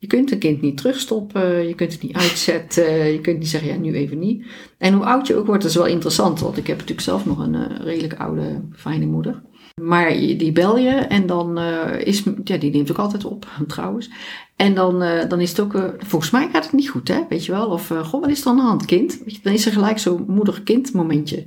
Je 0.04 0.10
kunt 0.10 0.32
een 0.32 0.38
kind 0.38 0.60
niet 0.60 0.76
terugstoppen, 0.76 1.68
je 1.68 1.74
kunt 1.74 1.92
het 1.92 2.02
niet 2.02 2.16
uitzetten, 2.16 3.12
je 3.12 3.20
kunt 3.20 3.38
niet 3.38 3.48
zeggen, 3.48 3.68
ja, 3.68 3.76
nu 3.76 3.94
even 3.94 4.18
niet. 4.18 4.46
En 4.78 4.94
hoe 4.94 5.04
oud 5.04 5.26
je 5.26 5.34
ook 5.34 5.46
wordt, 5.46 5.64
is 5.64 5.74
wel 5.74 5.86
interessant, 5.86 6.40
want 6.40 6.56
ik 6.56 6.66
heb 6.66 6.76
natuurlijk 6.76 7.06
zelf 7.06 7.26
nog 7.26 7.38
een 7.38 7.54
uh, 7.54 7.64
redelijk 7.78 8.14
oude, 8.14 8.60
fijne 8.72 9.06
moeder. 9.06 9.42
Maar 9.82 10.08
die 10.12 10.52
bel 10.52 10.78
je 10.78 10.90
en 10.90 11.26
dan 11.26 11.58
uh, 11.58 12.00
is, 12.00 12.22
ja, 12.44 12.56
die 12.56 12.70
neemt 12.70 12.90
ook 12.90 12.98
altijd 12.98 13.24
op, 13.24 13.46
trouwens. 13.66 14.10
En 14.56 14.74
dan, 14.74 15.02
uh, 15.02 15.28
dan 15.28 15.40
is 15.40 15.50
het 15.50 15.60
ook, 15.60 15.94
volgens 15.98 16.30
mij 16.30 16.48
gaat 16.52 16.64
het 16.64 16.72
niet 16.72 16.88
goed, 16.88 17.08
hè, 17.08 17.20
weet 17.28 17.44
je 17.44 17.52
wel. 17.52 17.66
Of, 17.66 17.86
goh, 17.86 18.20
wat 18.20 18.30
is 18.30 18.40
er 18.40 18.46
aan 18.46 18.56
de 18.56 18.62
hand, 18.62 18.84
kind? 18.84 19.42
Dan 19.42 19.52
is 19.52 19.66
er 19.66 19.72
gelijk 19.72 19.98
zo'n 19.98 20.24
moeder-kind 20.28 20.92
momentje. 20.92 21.46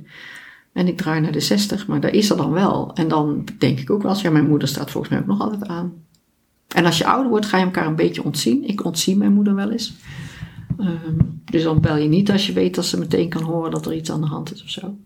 En 0.72 0.88
ik 0.88 0.96
draai 0.96 1.20
naar 1.20 1.32
de 1.32 1.40
60, 1.40 1.86
maar 1.86 2.00
daar 2.00 2.14
is 2.14 2.30
er 2.30 2.36
dan 2.36 2.52
wel. 2.52 2.90
En 2.94 3.08
dan 3.08 3.44
denk 3.58 3.78
ik 3.78 3.90
ook 3.90 4.02
wel, 4.02 4.10
als 4.10 4.22
ja, 4.22 4.30
mijn 4.30 4.48
moeder 4.48 4.68
staat 4.68 4.90
volgens 4.90 5.12
mij 5.12 5.22
ook 5.22 5.28
nog 5.28 5.40
altijd 5.40 5.66
aan. 5.66 6.06
En 6.74 6.84
als 6.84 6.98
je 6.98 7.06
ouder 7.06 7.30
wordt, 7.30 7.46
ga 7.46 7.58
je 7.58 7.64
elkaar 7.64 7.86
een 7.86 7.96
beetje 7.96 8.24
ontzien. 8.24 8.68
Ik 8.68 8.84
ontzie 8.84 9.16
mijn 9.16 9.32
moeder 9.32 9.54
wel 9.54 9.70
eens. 9.70 9.94
Um, 10.78 11.42
dus 11.44 11.62
dan 11.62 11.80
bel 11.80 11.96
je 11.96 12.08
niet 12.08 12.30
als 12.30 12.46
je 12.46 12.52
weet 12.52 12.74
dat 12.74 12.84
ze 12.84 12.98
meteen 12.98 13.28
kan 13.28 13.42
horen 13.42 13.70
dat 13.70 13.86
er 13.86 13.94
iets 13.94 14.10
aan 14.10 14.20
de 14.20 14.26
hand 14.26 14.52
is 14.52 14.62
of 14.62 14.68
zo. 14.68 14.96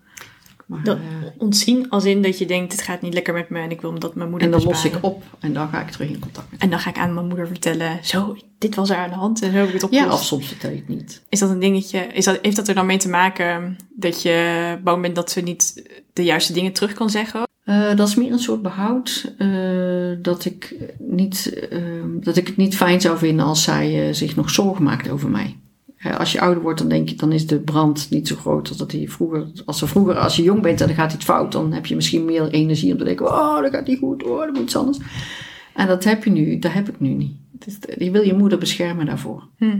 Maar, 0.66 0.84
dat 0.84 0.96
uh, 0.96 1.02
ontzien 1.38 1.90
als 1.90 2.04
in 2.04 2.22
dat 2.22 2.38
je 2.38 2.46
denkt, 2.46 2.72
het 2.72 2.82
gaat 2.82 3.02
niet 3.02 3.14
lekker 3.14 3.34
met 3.34 3.50
me 3.50 3.58
en 3.58 3.70
ik 3.70 3.80
wil 3.80 3.98
dat 3.98 4.14
mijn 4.14 4.30
moeder 4.30 4.48
En 4.48 4.54
dan 4.54 4.68
besparen. 4.68 4.92
los 4.92 5.00
ik 5.00 5.06
op 5.06 5.22
en 5.38 5.52
dan 5.52 5.68
ga 5.68 5.80
ik 5.80 5.90
terug 5.90 6.08
in 6.08 6.18
contact 6.18 6.50
met 6.50 6.60
En 6.60 6.70
dan 6.70 6.78
ga 6.78 6.90
ik 6.90 6.98
aan 6.98 7.14
mijn 7.14 7.26
moeder 7.26 7.46
vertellen, 7.46 7.98
zo, 8.02 8.36
dit 8.58 8.74
was 8.74 8.90
er 8.90 8.96
aan 8.96 9.08
de 9.08 9.14
hand 9.14 9.42
en 9.42 9.50
zo 9.50 9.56
heb 9.56 9.66
ik 9.66 9.72
het 9.72 9.82
opgelost. 9.82 10.08
Ja, 10.08 10.14
of 10.14 10.24
soms 10.24 10.46
vertel 10.46 10.70
je 10.70 10.76
het 10.76 10.88
niet. 10.88 11.22
Is 11.28 11.38
dat 11.38 11.50
een 11.50 11.58
dingetje, 11.58 11.98
is 11.98 12.24
dat, 12.24 12.38
heeft 12.42 12.56
dat 12.56 12.68
er 12.68 12.74
dan 12.74 12.86
mee 12.86 12.98
te 12.98 13.08
maken 13.08 13.76
dat 13.96 14.22
je 14.22 14.78
bang 14.84 15.02
bent 15.02 15.14
dat 15.14 15.30
ze 15.30 15.40
niet 15.40 15.90
de 16.12 16.24
juiste 16.24 16.52
dingen 16.52 16.72
terug 16.72 16.92
kan 16.92 17.10
zeggen? 17.10 17.42
Uh, 17.72 17.96
dat 17.96 18.08
is 18.08 18.14
meer 18.14 18.32
een 18.32 18.38
soort 18.38 18.62
behoud 18.62 19.34
uh, 19.38 20.16
dat, 20.22 20.44
ik 20.44 20.76
niet, 20.98 21.66
uh, 21.72 21.78
dat 22.20 22.36
ik 22.36 22.46
het 22.46 22.56
niet 22.56 22.76
fijn 22.76 23.00
zou 23.00 23.18
vinden 23.18 23.44
als 23.44 23.62
zij 23.62 24.12
zich 24.12 24.36
nog 24.36 24.50
zorgen 24.50 24.84
maakt 24.84 25.10
over 25.10 25.30
mij. 25.30 25.56
Als 26.18 26.32
je 26.32 26.40
ouder 26.40 26.62
wordt, 26.62 26.78
dan 26.78 26.88
denk 26.88 27.08
je, 27.08 27.14
dan 27.14 27.32
is 27.32 27.46
de 27.46 27.60
brand 27.60 28.06
niet 28.10 28.28
zo 28.28 28.36
groot 28.36 28.68
als 28.68 28.76
dat 28.76 28.90
die 28.90 29.10
vroeger. 29.10 29.46
Als, 29.64 29.78
ze 29.78 29.86
vroeger, 29.86 30.18
als 30.18 30.36
je 30.36 30.42
jong 30.42 30.62
bent 30.62 30.80
en 30.80 30.86
dan 30.86 30.96
gaat 30.96 31.12
iets 31.12 31.24
fout, 31.24 31.52
dan 31.52 31.72
heb 31.72 31.86
je 31.86 31.94
misschien 31.94 32.24
meer 32.24 32.48
energie 32.48 32.92
om 32.92 32.98
te 32.98 33.04
denken: 33.04 33.26
oh, 33.26 33.62
dat 33.62 33.70
gaat 33.70 33.86
niet 33.86 33.98
goed, 33.98 34.24
oh, 34.24 34.38
dat 34.38 34.52
moet 34.52 34.62
iets 34.62 34.76
anders. 34.76 34.98
En 35.74 35.86
dat 35.86 36.04
heb 36.04 36.24
je 36.24 36.30
nu, 36.30 36.58
dat 36.58 36.72
heb 36.72 36.88
ik 36.88 37.00
nu 37.00 37.08
niet. 37.08 37.36
Dus 37.52 37.78
je 37.98 38.10
wil 38.10 38.22
je 38.22 38.34
moeder 38.34 38.58
beschermen 38.58 39.06
daarvoor. 39.06 39.48
Hm. 39.56 39.78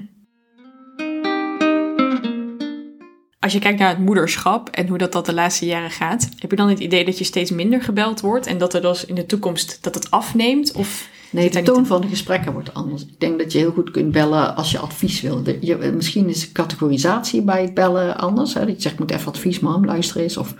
Als 3.42 3.52
je 3.52 3.58
kijkt 3.58 3.78
naar 3.78 3.88
het 3.88 3.98
moederschap 3.98 4.68
en 4.68 4.88
hoe 4.88 4.98
dat, 4.98 5.12
dat 5.12 5.26
de 5.26 5.34
laatste 5.34 5.66
jaren 5.66 5.90
gaat, 5.90 6.28
heb 6.38 6.50
je 6.50 6.56
dan 6.56 6.68
het 6.68 6.78
idee 6.78 7.04
dat 7.04 7.18
je 7.18 7.24
steeds 7.24 7.50
minder 7.50 7.82
gebeld 7.82 8.20
wordt 8.20 8.46
en 8.46 8.58
dat 8.58 8.74
er 8.74 8.80
dus 8.80 9.04
in 9.04 9.14
de 9.14 9.26
toekomst 9.26 9.78
dat 9.80 9.94
het 9.94 10.10
afneemt? 10.10 10.72
Of 10.72 11.10
Nee, 11.30 11.50
de 11.50 11.62
toon 11.62 11.86
van 11.86 12.00
de 12.00 12.08
gesprekken 12.08 12.52
wordt 12.52 12.74
anders. 12.74 13.02
Ik 13.02 13.20
denk 13.20 13.38
dat 13.38 13.52
je 13.52 13.58
heel 13.58 13.72
goed 13.72 13.90
kunt 13.90 14.12
bellen 14.12 14.56
als 14.56 14.70
je 14.70 14.78
advies 14.78 15.20
wil. 15.20 15.42
Je, 15.60 15.92
misschien 15.94 16.28
is 16.28 16.40
de 16.40 16.52
categorisatie 16.52 17.42
bij 17.42 17.62
het 17.62 17.74
bellen 17.74 18.16
anders. 18.16 18.54
Hè? 18.54 18.60
Dat 18.66 18.74
je 18.74 18.82
zegt, 18.82 18.94
ik 18.94 19.00
moet 19.00 19.10
even 19.10 19.28
advies, 19.28 19.60
mam, 19.60 19.84
luister 19.84 20.20
eens. 20.20 20.36
Of 20.36 20.54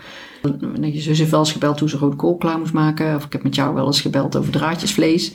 je 0.80 1.00
zus 1.00 1.18
heeft 1.18 1.30
wel 1.30 1.40
eens 1.40 1.52
gebeld 1.52 1.80
hoe 1.80 1.88
ze 1.88 1.96
rode 1.96 2.16
kool 2.16 2.36
klaar 2.36 2.58
moest 2.58 2.72
maken. 2.72 3.16
Of 3.16 3.24
ik 3.24 3.32
heb 3.32 3.42
met 3.42 3.54
jou 3.54 3.74
wel 3.74 3.86
eens 3.86 4.00
gebeld 4.00 4.36
over 4.36 4.52
draadjesvlees. 4.52 5.34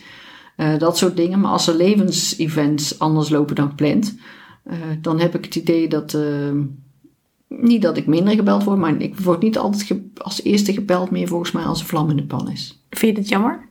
Uh, 0.58 0.78
dat 0.78 0.98
soort 0.98 1.16
dingen. 1.16 1.40
Maar 1.40 1.52
als 1.52 1.68
er 1.68 1.76
levensevents 1.76 3.00
anders 3.00 3.30
lopen 3.30 3.56
dan 3.56 3.70
gepland, 3.70 4.16
uh, 4.66 4.74
dan 5.02 5.20
heb 5.20 5.36
ik 5.36 5.46
het 5.46 5.56
idee 5.56 5.88
dat... 5.88 6.14
Uh, 6.14 6.52
niet 7.48 7.82
dat 7.82 7.98
ik 7.98 8.08
minder 8.08 8.34
gebeld 8.34 8.64
word, 8.64 8.78
maar 8.78 9.02
ik 9.02 9.20
word 9.20 9.42
niet 9.42 9.58
altijd 9.58 9.94
als 10.18 10.44
eerste 10.44 10.74
gebeld 10.74 11.12
meer 11.12 11.28
volgens 11.28 11.52
mij 11.52 11.64
als 11.64 11.80
een 11.80 11.86
vlam 11.88 12.10
in 12.10 12.16
de 12.16 12.24
pan 12.24 12.52
is. 12.52 12.84
Vind 12.90 13.16
je 13.16 13.22
het 13.22 13.30
jammer? 13.30 13.68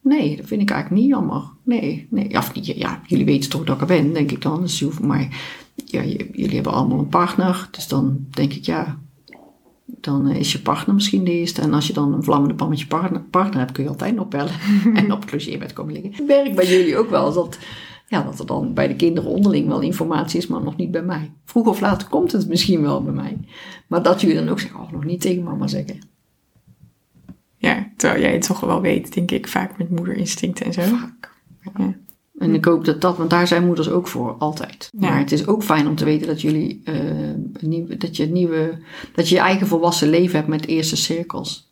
Nee, 0.00 0.36
dat 0.36 0.46
vind 0.46 0.62
ik 0.62 0.70
eigenlijk 0.70 1.02
niet 1.02 1.10
jammer. 1.10 1.42
Nee, 1.62 2.06
nee. 2.10 2.36
Of, 2.36 2.50
ja, 2.54 3.00
jullie 3.06 3.24
weten 3.24 3.50
toch 3.50 3.64
dat 3.64 3.74
ik 3.74 3.80
er 3.80 3.86
ben, 3.86 4.12
denk 4.12 4.30
ik 4.30 4.42
dan. 4.42 4.60
Dus 4.60 4.84
maar 5.00 5.28
ja, 5.84 6.04
jullie 6.32 6.54
hebben 6.54 6.72
allemaal 6.72 6.98
een 6.98 7.08
partner. 7.08 7.68
Dus 7.70 7.88
dan 7.88 8.26
denk 8.30 8.52
ik, 8.52 8.64
ja, 8.64 8.98
dan 9.86 10.28
is 10.28 10.52
je 10.52 10.60
partner 10.60 10.94
misschien 10.94 11.24
de 11.24 11.30
eerste. 11.30 11.60
En 11.60 11.74
als 11.74 11.86
je 11.86 11.92
dan 11.92 12.12
een 12.12 12.24
vlammende 12.24 12.54
pan 12.54 12.68
met 12.68 12.80
je 12.80 12.86
partner, 12.86 13.20
partner 13.20 13.58
hebt, 13.58 13.72
kun 13.72 13.82
je 13.82 13.88
altijd 13.88 14.14
nog 14.14 14.28
bellen. 14.28 14.52
en 14.94 15.12
op 15.12 15.30
het 15.30 15.58
met 15.58 15.72
komen 15.72 15.92
liggen. 15.92 16.12
Het 16.12 16.26
werkt 16.26 16.54
bij 16.54 16.66
jullie 16.66 16.96
ook 16.96 17.10
wel. 17.10 17.32
Dat, 17.32 17.58
ja, 18.10 18.22
dat 18.22 18.38
er 18.38 18.46
dan 18.46 18.74
bij 18.74 18.88
de 18.88 18.96
kinderen 18.96 19.30
onderling 19.30 19.68
wel 19.68 19.80
informatie 19.80 20.38
is, 20.38 20.46
maar 20.46 20.62
nog 20.62 20.76
niet 20.76 20.90
bij 20.90 21.02
mij. 21.02 21.32
Vroeg 21.44 21.66
of 21.66 21.80
later 21.80 22.08
komt 22.08 22.32
het 22.32 22.48
misschien 22.48 22.82
wel 22.82 23.02
bij 23.02 23.12
mij. 23.12 23.38
Maar 23.86 24.02
dat 24.02 24.20
jullie 24.20 24.36
dan 24.36 24.48
ook 24.48 24.60
zeggen, 24.60 24.80
oh, 24.80 24.92
nog 24.92 25.04
niet 25.04 25.20
tegen 25.20 25.42
mama 25.42 25.66
zeggen. 25.66 25.98
Ja, 27.56 27.90
terwijl 27.96 28.20
jij 28.22 28.32
het 28.32 28.46
toch 28.46 28.60
wel 28.60 28.80
weet, 28.80 29.14
denk 29.14 29.30
ik, 29.30 29.48
vaak 29.48 29.78
met 29.78 29.90
moederinstincten 29.90 30.66
en 30.66 30.72
zo. 30.72 30.82
Vaak. 30.82 31.32
Ja. 31.78 31.94
En 32.38 32.54
ik 32.54 32.64
hoop 32.64 32.84
dat 32.84 33.00
dat, 33.00 33.16
want 33.16 33.30
daar 33.30 33.46
zijn 33.46 33.66
moeders 33.66 33.90
ook 33.90 34.08
voor, 34.08 34.32
altijd. 34.32 34.90
Ja. 34.98 35.08
Maar 35.08 35.18
het 35.18 35.32
is 35.32 35.46
ook 35.46 35.62
fijn 35.62 35.86
om 35.86 35.96
te 35.96 36.04
weten 36.04 36.26
dat 36.26 36.40
jullie, 36.40 36.82
uh, 36.84 36.94
nieuwe, 37.60 37.96
dat 37.96 38.16
je 38.16 38.26
nieuwe, 38.26 38.78
dat 39.14 39.28
je 39.28 39.34
je 39.34 39.40
eigen 39.40 39.66
volwassen 39.66 40.08
leven 40.08 40.36
hebt 40.36 40.48
met 40.48 40.66
eerste 40.66 40.96
cirkels. 40.96 41.70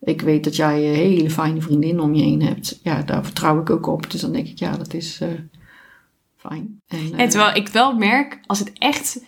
Ik 0.00 0.20
weet 0.20 0.44
dat 0.44 0.56
jij 0.56 0.88
een 0.88 0.94
hele 0.94 1.30
fijne 1.30 1.60
vriendin 1.60 2.00
om 2.00 2.14
je 2.14 2.22
heen 2.22 2.42
hebt. 2.42 2.80
Ja, 2.82 3.02
daar 3.02 3.24
vertrouw 3.24 3.60
ik 3.60 3.70
ook 3.70 3.86
op. 3.86 4.10
Dus 4.10 4.20
dan 4.20 4.32
denk 4.32 4.46
ik, 4.46 4.58
ja, 4.58 4.76
dat 4.76 4.94
is 4.94 5.20
uh, 5.22 5.28
fijn. 6.48 6.80
En, 6.88 7.20
uh, 7.20 7.28
terwijl 7.28 7.56
ik 7.56 7.68
wel 7.68 7.94
merk, 7.94 8.38
als 8.46 8.58
het 8.58 8.72
echt, 8.78 9.20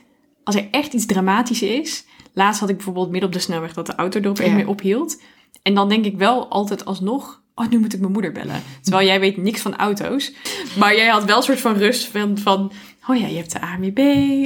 als 0.44 0.54
er 0.54 0.68
echt 0.70 0.92
iets 0.92 1.06
dramatisch 1.06 1.62
is, 1.62 2.04
laatst 2.32 2.60
had 2.60 2.68
ik 2.68 2.76
bijvoorbeeld 2.76 3.10
midden 3.10 3.28
op 3.28 3.34
de 3.34 3.40
snelweg 3.40 3.72
dat 3.74 3.86
de 3.86 3.94
auto 3.94 4.20
er 4.20 4.28
opeens 4.28 4.48
Ja. 4.48 4.54
mee 4.54 4.68
ophield. 4.68 5.22
En 5.62 5.74
dan 5.74 5.88
denk 5.88 6.04
ik 6.04 6.16
wel 6.18 6.48
altijd 6.48 6.84
alsnog, 6.84 7.42
oh, 7.54 7.68
nu 7.68 7.78
moet 7.78 7.92
ik 7.92 8.00
mijn 8.00 8.12
moeder 8.12 8.32
bellen. 8.32 8.62
Terwijl 8.82 9.06
jij 9.06 9.20
weet 9.20 9.36
niks 9.36 9.60
van 9.60 9.76
auto's. 9.76 10.32
Maar 10.78 10.96
jij 10.96 11.06
had 11.08 11.24
wel 11.24 11.36
een 11.36 11.42
soort 11.42 11.60
van 11.60 11.74
rust 11.76 12.06
van, 12.06 12.38
van 12.38 12.72
oh 13.08 13.16
ja, 13.16 13.26
je 13.26 13.36
hebt 13.36 13.52
de 13.52 13.60
ANWB. 13.60 13.98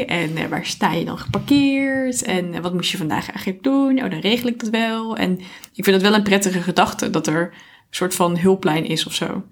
En 0.07 0.37
eh, 0.37 0.47
waar 0.49 0.67
sta 0.67 0.93
je 0.93 1.05
dan 1.05 1.19
geparkeerd? 1.19 2.23
En 2.23 2.55
eh, 2.55 2.61
wat 2.61 2.75
moest 2.75 2.91
je 2.91 2.97
vandaag 2.97 3.31
eigenlijk 3.31 3.63
doen? 3.63 4.03
Oh, 4.05 4.11
dan 4.11 4.21
regel 4.21 4.49
ik 4.49 4.61
dat 4.61 4.69
wel. 4.69 5.17
En 5.17 5.39
ik 5.75 5.85
vind 5.85 5.97
het 5.97 6.03
wel 6.03 6.15
een 6.15 6.23
prettige 6.23 6.63
gedachte 6.63 7.11
dat 7.11 7.27
er 7.27 7.43
een 7.43 7.51
soort 7.91 8.15
van 8.15 8.39
hulplijn 8.39 8.85
is 8.85 9.07
of 9.07 9.15
zo. 9.15 9.43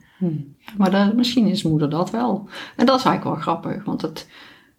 Maar 0.77 0.91
dan, 0.91 1.17
misschien 1.17 1.47
is 1.47 1.63
moeder 1.63 1.91
dat 1.91 2.11
wel. 2.11 2.49
En 2.77 2.87
dat 2.87 2.99
is 2.99 3.05
eigenlijk 3.05 3.37
wel 3.37 3.45
grappig, 3.55 3.85
want 3.85 4.01
dat, 4.01 4.27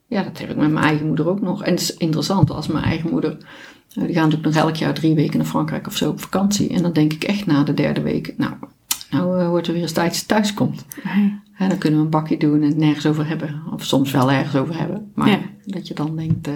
ja, 0.08 0.24
dat 0.24 0.38
heb 0.38 0.50
ik 0.50 0.56
met 0.56 0.72
mijn 0.72 0.86
eigen 0.86 1.08
moeder 1.08 1.28
ook 1.28 1.42
nog. 1.42 1.64
En 1.64 1.72
het 1.72 1.82
is 1.82 1.98
interessant 1.98 2.52
als 2.52 2.68
mijn 2.68 2.84
eigen 2.86 3.10
moeder, 3.10 3.32
eh, 3.32 4.04
die 4.06 4.14
gaan 4.14 4.24
natuurlijk 4.30 4.56
nog 4.56 4.64
elk 4.64 4.76
jaar 4.76 4.94
drie 4.94 5.16
weken 5.16 5.38
naar 5.38 5.48
Frankrijk 5.48 5.88
of 5.88 5.96
zo 5.96 6.10
op 6.10 6.22
vakantie. 6.22 6.70
En 6.70 6.82
dan 6.82 6.94
denk 6.94 7.14
ik 7.14 7.24
echt 7.24 7.46
na 7.46 7.64
de 7.64 7.74
derde 7.74 8.02
week, 8.02 8.34
nou, 8.38 8.54
nou 9.10 9.40
eh, 9.40 9.50
wordt 9.50 9.68
er 9.68 9.74
weer 9.74 9.82
eens 9.82 9.92
tijd 9.92 10.08
dat 10.10 10.18
ze 10.18 10.26
thuis 10.26 10.54
komt. 10.54 10.86
En 11.58 11.70
dan 11.70 11.78
kunnen 11.78 12.00
we 12.00 12.06
een 12.06 12.12
bakje 12.12 12.38
doen 12.38 12.62
en 12.62 12.68
het 12.68 12.78
nergens 12.78 13.06
over 13.06 13.28
hebben. 13.28 13.62
Of 13.74 13.84
soms 13.86 14.12
wel 14.12 14.32
ergens 14.32 14.56
over 14.56 14.78
hebben. 14.78 15.12
Maar 15.14 15.30
Ja. 15.30 15.40
dat 15.66 15.88
je 15.88 15.94
dan 15.94 16.16
denkt, 16.16 16.48
eh, 16.48 16.54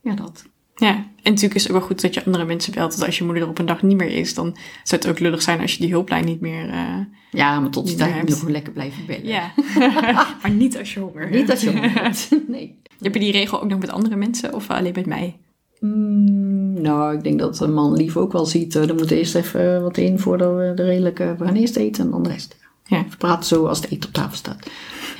ja 0.00 0.14
dat. 0.14 0.46
Ja, 0.80 0.94
en 0.94 1.04
natuurlijk 1.34 1.54
is 1.54 1.62
het 1.62 1.72
ook 1.72 1.78
wel 1.78 1.86
goed 1.86 2.00
dat 2.00 2.14
je 2.14 2.24
andere 2.24 2.44
mensen 2.44 2.72
belt. 2.74 2.92
Want 2.94 3.06
als 3.06 3.18
je 3.18 3.24
moeder 3.24 3.42
er 3.42 3.48
op 3.48 3.58
een 3.58 3.66
dag 3.66 3.82
niet 3.82 3.96
meer 3.96 4.10
is, 4.10 4.34
dan 4.34 4.56
zou 4.82 5.00
het 5.00 5.10
ook 5.10 5.18
lullig 5.18 5.42
zijn 5.42 5.60
als 5.60 5.72
je 5.74 5.80
die 5.80 5.90
hulplijn 5.90 6.24
niet 6.24 6.40
meer... 6.40 6.68
eh, 6.68 6.98
Ja, 7.30 7.60
maar 7.60 7.70
tot 7.70 7.86
die 7.86 7.96
tijd 7.96 8.10
moet 8.10 8.20
je 8.20 8.26
hebt. 8.26 8.38
gewoon 8.38 8.52
lekker 8.52 8.72
blijven 8.72 9.06
bellen. 9.06 9.26
ja, 9.26 9.52
maar 10.42 10.50
niet 10.50 10.78
als 10.78 10.94
je 10.94 11.00
honger 11.00 11.30
Niet 11.30 11.46
dat 11.46 11.60
je 11.60 11.78
hoort. 11.78 12.28
Nee. 12.48 12.78
Heb 13.00 13.14
je 13.14 13.20
die 13.20 13.32
regel 13.32 13.62
ook 13.62 13.68
nog 13.68 13.78
met 13.78 13.90
andere 13.90 14.16
mensen 14.16 14.54
of 14.54 14.70
alleen 14.70 14.92
met 14.94 15.06
mij? 15.06 15.36
Mm, 15.80 16.80
nou, 16.82 17.16
ik 17.16 17.22
denk 17.22 17.38
dat 17.38 17.60
een 17.60 17.74
man 17.74 17.92
lief 17.96 18.16
ook 18.16 18.32
wel 18.32 18.46
ziet. 18.46 18.76
eh, 18.76 18.88
er 18.88 18.94
moet 18.94 19.10
eerst 19.10 19.34
even 19.34 19.82
wat 19.82 19.96
in 19.96 20.18
voordat 20.18 20.56
we 20.56 20.72
de 20.74 20.84
redelijke... 20.84 21.34
We 21.38 21.44
gaan 21.44 21.54
eerst 21.56 21.76
eten 21.76 22.04
en 22.04 22.10
dan 22.10 22.22
de 22.22 22.28
rest. 22.30 22.56
Ja. 22.84 23.04
We 23.10 23.16
praten 23.16 23.44
zo 23.44 23.66
als 23.66 23.80
het 23.80 23.90
eten 23.90 24.08
op 24.08 24.14
tafel 24.14 24.36
staat. 24.36 24.70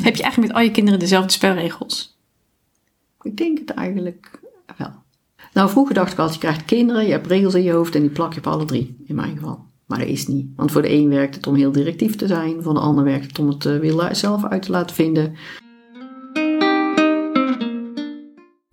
Heb 0.02 0.16
je 0.16 0.22
eigenlijk 0.22 0.38
met 0.38 0.52
al 0.52 0.60
je 0.62 0.70
kinderen 0.70 0.98
dezelfde 1.00 1.32
spelregels? 1.32 2.18
Ik 3.22 3.36
denk 3.36 3.58
het 3.58 3.70
eigenlijk 3.70 4.40
wel. 4.76 4.92
Nou, 5.52 5.70
vroeger 5.70 5.94
dacht 5.94 6.12
ik 6.12 6.18
altijd, 6.18 6.40
je 6.40 6.46
krijgt 6.46 6.64
kinderen, 6.64 7.04
je 7.04 7.10
hebt 7.10 7.26
regels 7.26 7.54
in 7.54 7.62
je 7.62 7.72
hoofd 7.72 7.94
en 7.94 8.00
die 8.00 8.10
plak 8.10 8.32
je 8.32 8.38
op 8.38 8.46
alle 8.46 8.64
drie, 8.64 8.96
in 9.04 9.14
mijn 9.14 9.36
geval. 9.36 9.66
Maar 9.86 9.98
dat 9.98 10.08
is 10.08 10.26
niet. 10.26 10.46
Want 10.56 10.72
voor 10.72 10.82
de 10.82 10.92
een 10.92 11.08
werkt 11.08 11.34
het 11.34 11.46
om 11.46 11.54
heel 11.54 11.72
directief 11.72 12.16
te 12.16 12.26
zijn, 12.26 12.62
voor 12.62 12.74
de 12.74 12.80
ander 12.80 13.04
werkt 13.04 13.26
het 13.26 13.38
om 13.38 13.48
het 13.48 13.66
eh, 13.66 13.78
weer 13.78 14.08
zelf 14.12 14.44
uit 14.44 14.62
te 14.62 14.70
laten 14.70 14.96
vinden. 14.96 15.36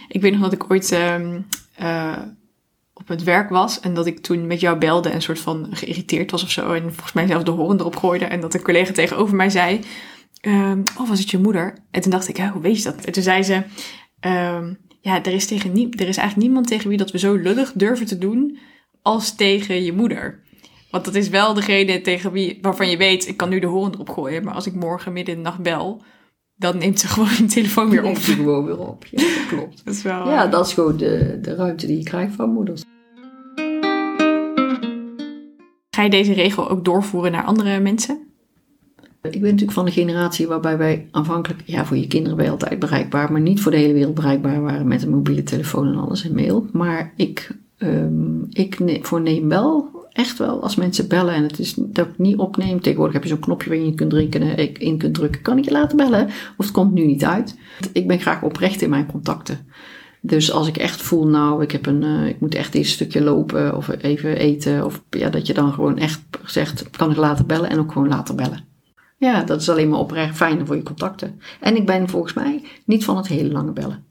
Ik 0.08 0.22
weet 0.22 0.32
nog 0.32 0.42
dat 0.42 0.54
ik 0.54 0.72
ooit 0.72 0.92
ehm, 0.92 1.42
eh, 1.76 2.18
op 2.94 3.08
het 3.08 3.24
werk 3.24 3.50
was 3.50 3.80
en 3.80 3.94
dat 3.94 4.06
ik 4.06 4.20
toen 4.20 4.48
met 4.48 4.60
jou 4.60 4.78
belde 4.78 5.10
en 5.10 5.22
soort 5.22 5.40
van 5.40 5.68
geïrriteerd 5.72 6.32
was 6.32 6.44
of 6.44 6.50
zo. 6.50 6.74
En 6.74 6.82
volgens 6.82 7.14
mij 7.14 7.28
zelfs 7.28 7.46
de 7.46 7.52
horen 7.52 7.80
erop 7.80 7.96
gooide. 7.96 8.26
En 8.26 8.42
dat 8.42 8.54
een 8.54 8.62
collega 8.62 8.94
tegenover 8.94 9.36
mij 9.36 9.50
zei, 9.50 9.80
ehm, 10.42 10.82
oh 10.98 11.10
was 11.10 11.20
het 11.20 11.30
je 11.30 11.38
moeder? 11.38 11.78
En 11.92 12.02
toen 12.02 12.12
dacht 12.12 12.28
ik, 12.28 12.38
hoe 12.38 12.62
weet 12.62 12.78
je 12.78 12.84
dat? 12.84 13.06
En 13.06 13.14
toen 13.14 13.24
zei 13.24 13.44
ze, 13.44 13.64
ehm, 14.20 14.74
ja, 15.06 15.24
er 15.24 15.34
is, 15.34 15.46
tegen 15.46 15.72
nie- 15.74 15.90
er 15.90 16.08
is 16.08 16.18
eigenlijk 16.18 16.48
niemand 16.48 16.68
tegen 16.68 16.90
wie 16.90 16.98
dat 16.98 17.12
we 17.12 17.18
zo 17.18 17.36
lullig 17.36 17.72
durven 17.76 18.06
te 18.06 18.18
doen 18.18 18.58
als 19.02 19.36
tegen 19.36 19.84
je 19.84 19.94
moeder. 19.94 20.44
Want 20.92 21.06
dat 21.06 21.16
is 21.16 21.30
wel 21.30 21.54
degene 21.54 22.02
tegen 22.02 22.32
wie, 22.32 22.58
waarvan 22.62 22.90
je 22.90 22.98
weet, 22.98 23.28
ik 23.28 23.38
kan 23.38 23.50
nu 23.50 23.60
de 23.60 23.68
horen 23.68 23.94
erop 23.94 24.10
gooien. 24.10 24.44
Maar 24.44 24.54
als 24.54 24.66
ik 24.66 24.74
morgen 24.74 25.14
midden 25.14 25.36
in 25.36 25.44
de 25.44 25.50
nacht 25.50 25.62
bel, 25.62 26.02
dan 26.56 26.78
neemt 26.78 27.00
ze 27.00 27.08
gewoon 27.14 27.30
je 27.38 27.46
telefoon 27.46 27.90
weer 27.90 28.00
op. 28.00 28.06
Neemt 28.06 28.26
je 28.26 28.34
gewoon 28.34 28.66
weer 28.66 28.80
op. 28.80 29.06
Ja, 29.06 29.18
dat 29.22 29.48
klopt. 29.48 29.86
Dat 29.86 29.94
is 29.94 30.02
wel... 30.02 30.30
Ja, 30.30 30.46
eh, 30.46 30.52
dat 30.52 30.66
is 30.68 30.74
gewoon 30.74 30.98
de, 30.98 31.38
de 31.42 31.56
ruimte 31.56 31.88
die 31.88 31.98
je 31.98 32.04
krijgt 32.04 32.36
van 32.36 32.50
moeders. 32.50 32.84
Ga 35.90 36.04
je 36.04 36.10
deze 36.10 36.34
regel 36.34 36.70
ook 36.70 36.86
doorvoeren 36.86 37.32
naar 37.32 37.44
andere 37.44 37.80
mensen? 37.80 38.25
Ik 39.26 39.42
ben 39.42 39.50
natuurlijk 39.50 39.72
van 39.72 39.86
de 39.86 39.92
generatie 39.92 40.48
waarbij 40.48 40.78
wij 40.78 41.08
aanvankelijk, 41.12 41.62
ja, 41.66 41.86
voor 41.86 41.98
je 41.98 42.08
kinderen 42.08 42.38
ben 42.38 42.50
altijd 42.50 42.80
bereikbaar, 42.80 43.32
maar 43.32 43.42
niet 43.42 43.62
voor 43.62 43.72
de 43.72 43.78
hele 43.78 43.94
wereld 43.94 44.14
bereikbaar 44.14 44.62
waren 44.62 44.88
met 44.88 45.04
een 45.04 45.10
mobiele 45.10 45.44
telefoon 45.44 45.88
en 45.88 46.00
alles 46.00 46.26
en 46.26 46.36
mail. 46.36 46.68
Maar 46.72 47.14
ik, 47.16 47.50
ehm, 47.78 48.44
ik 48.50 48.80
ne- 48.80 49.00
voorneem 49.02 49.50
wel, 49.50 49.90
echt 50.12 50.38
wel, 50.38 50.64
als 50.64 50.76
mensen 50.76 51.08
bellen 51.08 51.34
en 51.34 51.44
het 51.44 51.60
is 51.60 51.74
dat 51.78 52.08
ik 52.08 52.18
niet 52.18 52.38
opneem. 52.38 52.82
Tegenwoordig 52.82 53.14
heb 53.14 53.24
je 53.24 53.30
zo'n 53.30 53.40
knopje 53.40 53.70
waar 53.70 53.78
je 53.78 53.94
kunt, 53.94 54.10
drinken, 54.10 54.42
en 54.42 54.74
in 54.74 54.98
kunt 54.98 55.14
drukken. 55.14 55.42
Kan 55.42 55.58
ik 55.58 55.66
je 55.66 55.72
laten 55.72 55.98
bellen? 55.98 56.26
Of 56.58 56.66
het 56.66 56.72
komt 56.72 56.94
nu 56.94 57.06
niet 57.06 57.26
uit. 57.26 57.58
Ik 57.92 58.08
ben 58.08 58.20
graag 58.20 58.42
oprecht 58.44 58.82
in 58.82 58.90
mijn 58.90 59.06
contacten. 59.06 59.60
Dus 60.22 60.52
als 60.52 60.68
ik 60.68 60.78
echt 60.78 61.02
voel, 61.02 61.28
nou, 61.28 61.64
ik, 61.64 61.72
heb 61.72 61.86
een, 61.86 62.04
eh, 62.04 62.28
ik 62.28 62.40
moet 62.40 62.56
echt 62.56 62.74
eens 62.76 62.88
een 62.88 62.94
stukje 62.94 63.22
lopen 63.22 63.76
of 63.76 63.90
even 64.02 64.38
eten. 64.38 64.86
Of 64.86 65.04
ja, 65.10 65.30
dat 65.30 65.48
je 65.48 65.54
dan 65.54 65.74
gewoon 65.74 65.98
echt 65.98 66.22
zegt, 66.46 66.90
kan 66.90 67.12
ik 67.12 67.18
later 67.18 67.46
bellen 67.46 67.70
en 67.70 67.80
ook 67.80 67.92
gewoon 67.92 68.08
later 68.08 68.36
bellen. 68.36 68.64
Ja, 69.26 69.44
dat 69.44 69.62
is 69.62 69.70
alleen 69.70 69.90
maar 69.90 70.00
oprecht 70.00 70.36
fijn 70.36 70.66
voor 70.66 70.76
je 70.76 70.84
contacten. 70.84 71.40
En 71.60 71.76
ik 71.76 71.86
ben 71.86 72.10
volgens 72.10 72.34
mij 72.34 72.64
niet 72.86 73.06
van 73.06 73.18
het 73.18 73.28
hele 73.28 73.52
lange 73.52 73.72
bellen. 73.72 74.04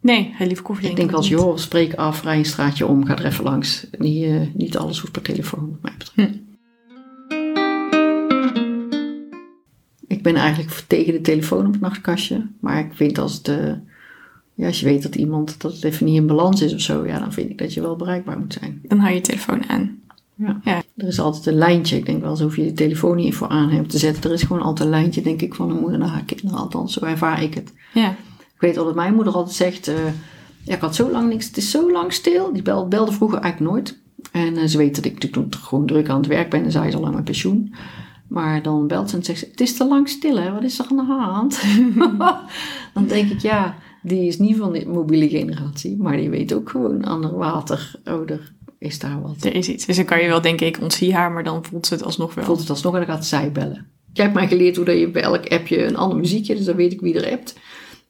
Nee, 0.00 0.30
heel 0.34 0.46
lief 0.46 0.62
koffie 0.62 0.88
Ik 0.88 0.96
denk 0.96 1.10
wel 1.10 1.20
eens, 1.20 1.32
ook 1.32 1.40
joh, 1.40 1.56
spreek 1.56 1.94
af, 1.94 2.22
rij 2.22 2.38
een 2.38 2.44
straatje 2.44 2.86
om, 2.86 3.04
ga 3.04 3.16
er 3.16 3.24
even 3.24 3.44
langs. 3.44 3.86
Niet, 3.98 4.24
eh, 4.24 4.40
niet 4.54 4.76
alles 4.76 4.98
hoeft 4.98 5.12
per 5.12 5.22
telefoon, 5.22 5.70
wat 5.70 5.82
mij 5.82 5.92
betreft. 5.98 6.38
Ik 10.06 10.22
ben 10.22 10.34
eigenlijk 10.34 10.84
tegen 10.86 11.12
de 11.12 11.20
telefoon 11.20 11.66
op 11.66 11.72
het 11.72 11.80
nachtkastje. 11.80 12.46
Maar 12.60 12.78
ik 12.78 12.94
vind 12.94 13.18
als 13.18 13.34
het, 13.34 13.46
ja, 14.54 14.66
als 14.66 14.80
je 14.80 14.86
weet 14.86 15.02
dat 15.02 15.14
iemand, 15.14 15.60
dat 15.60 15.72
het 15.72 15.84
even 15.84 16.06
niet 16.06 16.16
in 16.16 16.26
balans 16.26 16.62
is 16.62 16.74
of 16.74 16.80
zo, 16.80 17.06
ja, 17.06 17.18
dan 17.18 17.32
vind 17.32 17.50
ik 17.50 17.58
dat 17.58 17.74
je 17.74 17.80
wel 17.80 17.96
bereikbaar 17.96 18.38
moet 18.38 18.58
zijn. 18.60 18.80
Dan 18.82 18.98
hou 18.98 19.10
je 19.10 19.16
je 19.16 19.22
telefoon 19.22 19.68
aan. 19.68 19.98
Ja. 20.34 20.60
Ja. 20.64 20.82
Er 21.00 21.06
is 21.06 21.20
altijd 21.20 21.46
een 21.46 21.54
lijntje. 21.54 21.96
Ik 21.96 22.06
denk 22.06 22.20
wel 22.20 22.30
eens 22.30 22.40
of 22.40 22.56
je 22.56 22.64
de 22.64 22.72
telefoon 22.72 23.16
niet 23.16 23.34
voor 23.34 23.48
aan 23.48 23.70
hebt 23.70 23.90
te 23.90 23.98
zetten. 23.98 24.22
Er 24.24 24.32
is 24.32 24.42
gewoon 24.42 24.62
altijd 24.62 24.88
een 24.88 24.94
lijntje, 24.94 25.22
denk 25.22 25.42
ik, 25.42 25.54
van 25.54 25.70
een 25.70 25.80
moeder 25.80 25.98
naar 25.98 26.08
haar 26.08 26.24
kinderen. 26.24 26.60
Althans, 26.60 26.92
zo 26.92 27.04
ervaar 27.04 27.42
ik 27.42 27.54
het. 27.54 27.72
Ja. 27.94 28.10
Ik 28.54 28.60
weet 28.60 28.78
al 28.78 28.84
dat 28.84 28.94
mijn 28.94 29.14
moeder 29.14 29.32
altijd 29.32 29.56
zegt, 29.56 29.88
eh, 29.88 29.94
ja, 30.64 30.74
ik 30.74 30.80
had 30.80 30.94
zo 30.94 31.10
lang 31.10 31.28
niks, 31.28 31.46
het 31.46 31.56
is 31.56 31.70
zo 31.70 31.92
lang 31.92 32.12
stil. 32.12 32.52
Die 32.52 32.62
bel- 32.62 32.88
belde 32.88 33.12
vroeger 33.12 33.38
eigenlijk 33.38 33.72
nooit. 33.72 34.00
En 34.32 34.56
eh, 34.56 34.66
ze 34.66 34.76
weet 34.76 34.94
dat 34.94 35.04
ik 35.04 35.12
natuurlijk 35.12 35.52
toen 35.52 35.62
gewoon 35.62 35.86
druk 35.86 36.08
aan 36.08 36.16
het 36.16 36.26
werk 36.26 36.50
ben 36.50 36.64
en 36.64 36.70
zij 36.72 36.88
is 36.88 36.94
al 36.94 37.00
lang 37.00 37.14
met 37.14 37.24
pensioen. 37.24 37.74
Maar 38.28 38.62
dan 38.62 38.86
belt 38.86 39.10
ze 39.10 39.16
en 39.16 39.24
zegt 39.24 39.38
ze, 39.38 39.48
het 39.50 39.60
is 39.60 39.76
te 39.76 39.86
lang 39.86 40.08
stil 40.08 40.38
hè, 40.38 40.52
wat 40.52 40.62
is 40.62 40.78
er 40.78 40.86
aan 40.90 40.96
de 40.96 41.02
hand? 41.12 41.60
dan 42.94 43.06
denk 43.06 43.30
ik, 43.30 43.40
ja, 43.40 43.74
die 44.02 44.26
is 44.26 44.38
niet 44.38 44.56
van 44.56 44.72
de 44.72 44.86
mobiele 44.86 45.28
generatie, 45.28 45.96
maar 45.98 46.16
die 46.16 46.30
weet 46.30 46.52
ook 46.52 46.70
gewoon 46.70 47.06
aan 47.06 47.22
het 47.22 47.32
water. 47.32 48.00
Oh, 48.04 48.30
er 48.30 48.52
is 48.80 48.98
daar 48.98 49.22
wat. 49.22 49.44
Er 49.44 49.54
is 49.54 49.68
iets. 49.68 49.86
Dus 49.86 49.96
dan 49.96 50.04
kan 50.04 50.22
je 50.22 50.28
wel 50.28 50.40
denken, 50.40 50.66
ik 50.66 50.80
ontzie 50.80 51.14
haar, 51.14 51.32
maar 51.32 51.44
dan 51.44 51.64
voelt 51.64 51.86
ze 51.86 51.94
het 51.94 52.02
alsnog 52.02 52.34
wel. 52.34 52.44
voelt 52.44 52.60
het 52.60 52.70
alsnog 52.70 52.92
en 52.94 53.06
dan 53.06 53.14
gaat 53.16 53.26
zij 53.26 53.52
bellen. 53.52 53.86
Jij 54.12 54.24
hebt 54.24 54.36
mij 54.36 54.48
geleerd 54.48 54.76
hoe 54.76 54.84
dat 54.84 54.98
je 54.98 55.08
bij 55.10 55.22
elk 55.22 55.48
appje 55.48 55.84
een 55.84 55.96
ander 55.96 56.18
muziekje, 56.18 56.54
dus 56.56 56.64
dan 56.64 56.76
weet 56.76 56.92
ik 56.92 57.00
wie 57.00 57.20
er 57.22 57.32
appt. 57.32 57.54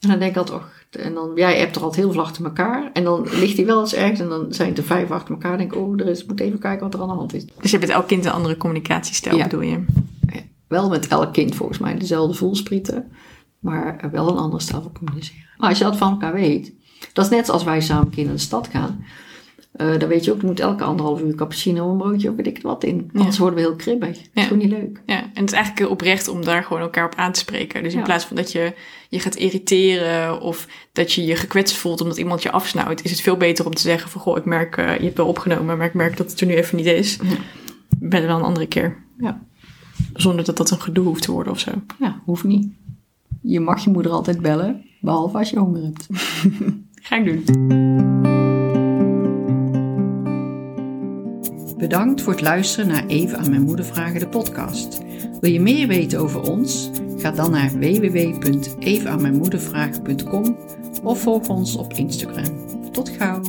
En 0.00 0.08
dan 0.08 0.18
denk 0.18 0.30
ik 0.30 0.36
altijd, 0.36 0.58
och, 0.58 0.66
en 0.90 1.14
dan, 1.14 1.32
jij 1.34 1.62
appt 1.62 1.76
er 1.76 1.82
altijd 1.82 2.02
heel 2.04 2.12
veel 2.12 2.22
achter 2.22 2.44
elkaar. 2.44 2.90
En 2.92 3.04
dan 3.04 3.28
ligt 3.30 3.56
hij 3.56 3.66
wel 3.66 3.80
eens 3.80 3.94
ergens 3.94 4.20
en 4.20 4.28
dan 4.28 4.52
zijn 4.54 4.68
het 4.68 4.78
er 4.78 4.84
vijf 4.84 5.10
achter 5.10 5.34
elkaar. 5.34 5.58
Denk 5.58 5.72
ik, 5.72 5.78
oh, 5.78 6.00
er 6.00 6.06
is, 6.08 6.24
moet 6.24 6.40
even 6.40 6.58
kijken 6.58 6.82
wat 6.84 6.94
er 6.94 7.00
aan 7.00 7.08
de 7.08 7.14
hand 7.14 7.34
is. 7.34 7.44
Dus 7.44 7.54
je 7.70 7.76
hebt 7.76 7.80
met 7.86 7.90
elk 7.96 8.06
kind 8.08 8.24
een 8.24 8.32
andere 8.32 8.56
communicatiestijl, 8.56 9.36
Ja. 9.36 9.42
bedoel 9.42 9.60
je? 9.60 9.84
Wel 10.68 10.88
met 10.88 11.06
elk 11.08 11.32
kind 11.32 11.54
volgens 11.54 11.78
mij 11.78 11.98
dezelfde 11.98 12.34
voelsprieten, 12.36 13.12
maar 13.58 14.08
wel 14.12 14.28
een 14.28 14.36
andere 14.36 14.62
stijl 14.62 14.82
van 14.82 14.92
communiceren. 14.92 15.48
Maar 15.58 15.68
als 15.68 15.78
je 15.78 15.84
dat 15.84 15.96
van 15.96 16.10
elkaar 16.10 16.32
weet, 16.32 16.72
dat 17.12 17.24
is 17.24 17.30
net 17.30 17.48
als 17.48 17.64
wij 17.64 17.80
samen 17.80 18.04
een 18.04 18.10
keer 18.10 18.24
naar 18.24 18.34
de 18.34 18.40
stad 18.40 18.68
gaan. 18.68 19.04
Eh, 19.72 19.98
dan 19.98 20.08
weet 20.08 20.24
je 20.24 20.32
ook, 20.32 20.40
je 20.40 20.46
moet 20.46 20.60
elke 20.60 20.84
anderhalf 20.84 21.20
uur 21.22 21.34
cappuccino, 21.34 21.90
een 21.90 21.96
broodje 21.98 22.30
of 22.30 22.36
weet 22.36 22.46
ik 22.46 22.54
het 22.54 22.62
wat 22.62 22.84
in. 22.84 23.10
Anders 23.14 23.38
worden 23.38 23.58
we 23.58 23.64
heel 23.64 23.76
kribbig. 23.76 24.08
Dat 24.08 24.18
is 24.18 24.30
Ja. 24.34 24.42
gewoon 24.42 24.58
niet 24.58 24.70
leuk. 24.70 25.02
Ja, 25.06 25.22
en 25.22 25.28
het 25.34 25.44
is 25.48 25.52
eigenlijk 25.52 25.78
heel 25.78 25.88
oprecht 25.90 26.28
om 26.28 26.44
daar 26.44 26.62
gewoon 26.64 26.82
elkaar 26.82 27.04
op 27.06 27.14
aan 27.14 27.32
te 27.32 27.38
spreken. 27.38 27.82
Dus 27.82 27.92
in 27.92 27.98
Ja. 27.98 28.04
plaats 28.04 28.24
van 28.24 28.36
dat 28.36 28.52
je 28.52 28.72
je 29.08 29.20
gaat 29.20 29.34
irriteren 29.34 30.40
of 30.40 30.66
dat 30.92 31.12
je 31.12 31.24
je 31.24 31.36
gekwetst 31.36 31.76
voelt 31.76 32.00
omdat 32.00 32.16
iemand 32.16 32.42
je 32.42 32.50
afsnauwt, 32.50 33.02
is 33.04 33.10
het 33.10 33.20
veel 33.20 33.36
beter 33.36 33.66
om 33.66 33.74
te 33.74 33.80
zeggen 33.82 34.10
van, 34.10 34.20
goh, 34.20 34.36
ik 34.36 34.44
merk, 34.44 34.76
eh, 34.76 34.96
je 34.98 35.04
hebt 35.04 35.16
wel 35.16 35.26
opgenomen, 35.26 35.76
maar 35.76 35.86
ik 35.86 35.94
merk 35.94 36.16
dat 36.16 36.30
het 36.30 36.40
er 36.40 36.46
nu 36.46 36.54
even 36.54 36.76
niet 36.76 36.86
is. 36.86 37.18
Ja. 37.22 37.28
Ben 37.98 38.20
er 38.20 38.26
wel 38.26 38.36
een 38.38 38.42
andere 38.44 38.66
keer. 38.66 38.96
Ja. 39.18 39.40
Zonder 40.14 40.44
dat 40.44 40.56
dat 40.56 40.70
een 40.70 40.80
gedoe 40.80 41.04
hoeft 41.06 41.22
te 41.22 41.32
worden 41.32 41.52
of 41.52 41.58
zo. 41.58 41.70
Ja, 41.98 42.20
hoeft 42.24 42.44
niet. 42.44 42.68
Je 43.42 43.60
mag 43.60 43.84
je 43.84 43.90
moeder 43.90 44.12
altijd 44.12 44.40
bellen, 44.40 44.84
behalve 45.00 45.38
als 45.38 45.50
je 45.50 45.58
honger 45.58 45.82
hebt. 45.82 46.06
Ga 47.02 47.16
ik 47.16 47.24
doen. 47.44 48.29
Bedankt 51.90 52.22
voor 52.22 52.32
het 52.32 52.42
luisteren 52.42 52.88
naar 52.88 53.06
Even 53.06 53.38
aan 53.38 53.50
mijn 53.50 53.62
moeder 53.62 53.84
vragen 53.84 54.20
de 54.20 54.28
podcast. 54.28 55.00
Wil 55.40 55.50
je 55.50 55.60
meer 55.60 55.86
weten 55.86 56.20
over 56.20 56.50
ons? 56.50 56.90
Ga 57.16 57.30
dan 57.30 57.50
naar 57.50 57.78
www.evenaanmijnmoedervragen.com 57.78 60.56
of 61.02 61.20
volg 61.20 61.48
ons 61.48 61.76
op 61.76 61.92
Instagram. 61.92 62.66
Tot 62.92 63.08
gauw! 63.08 63.40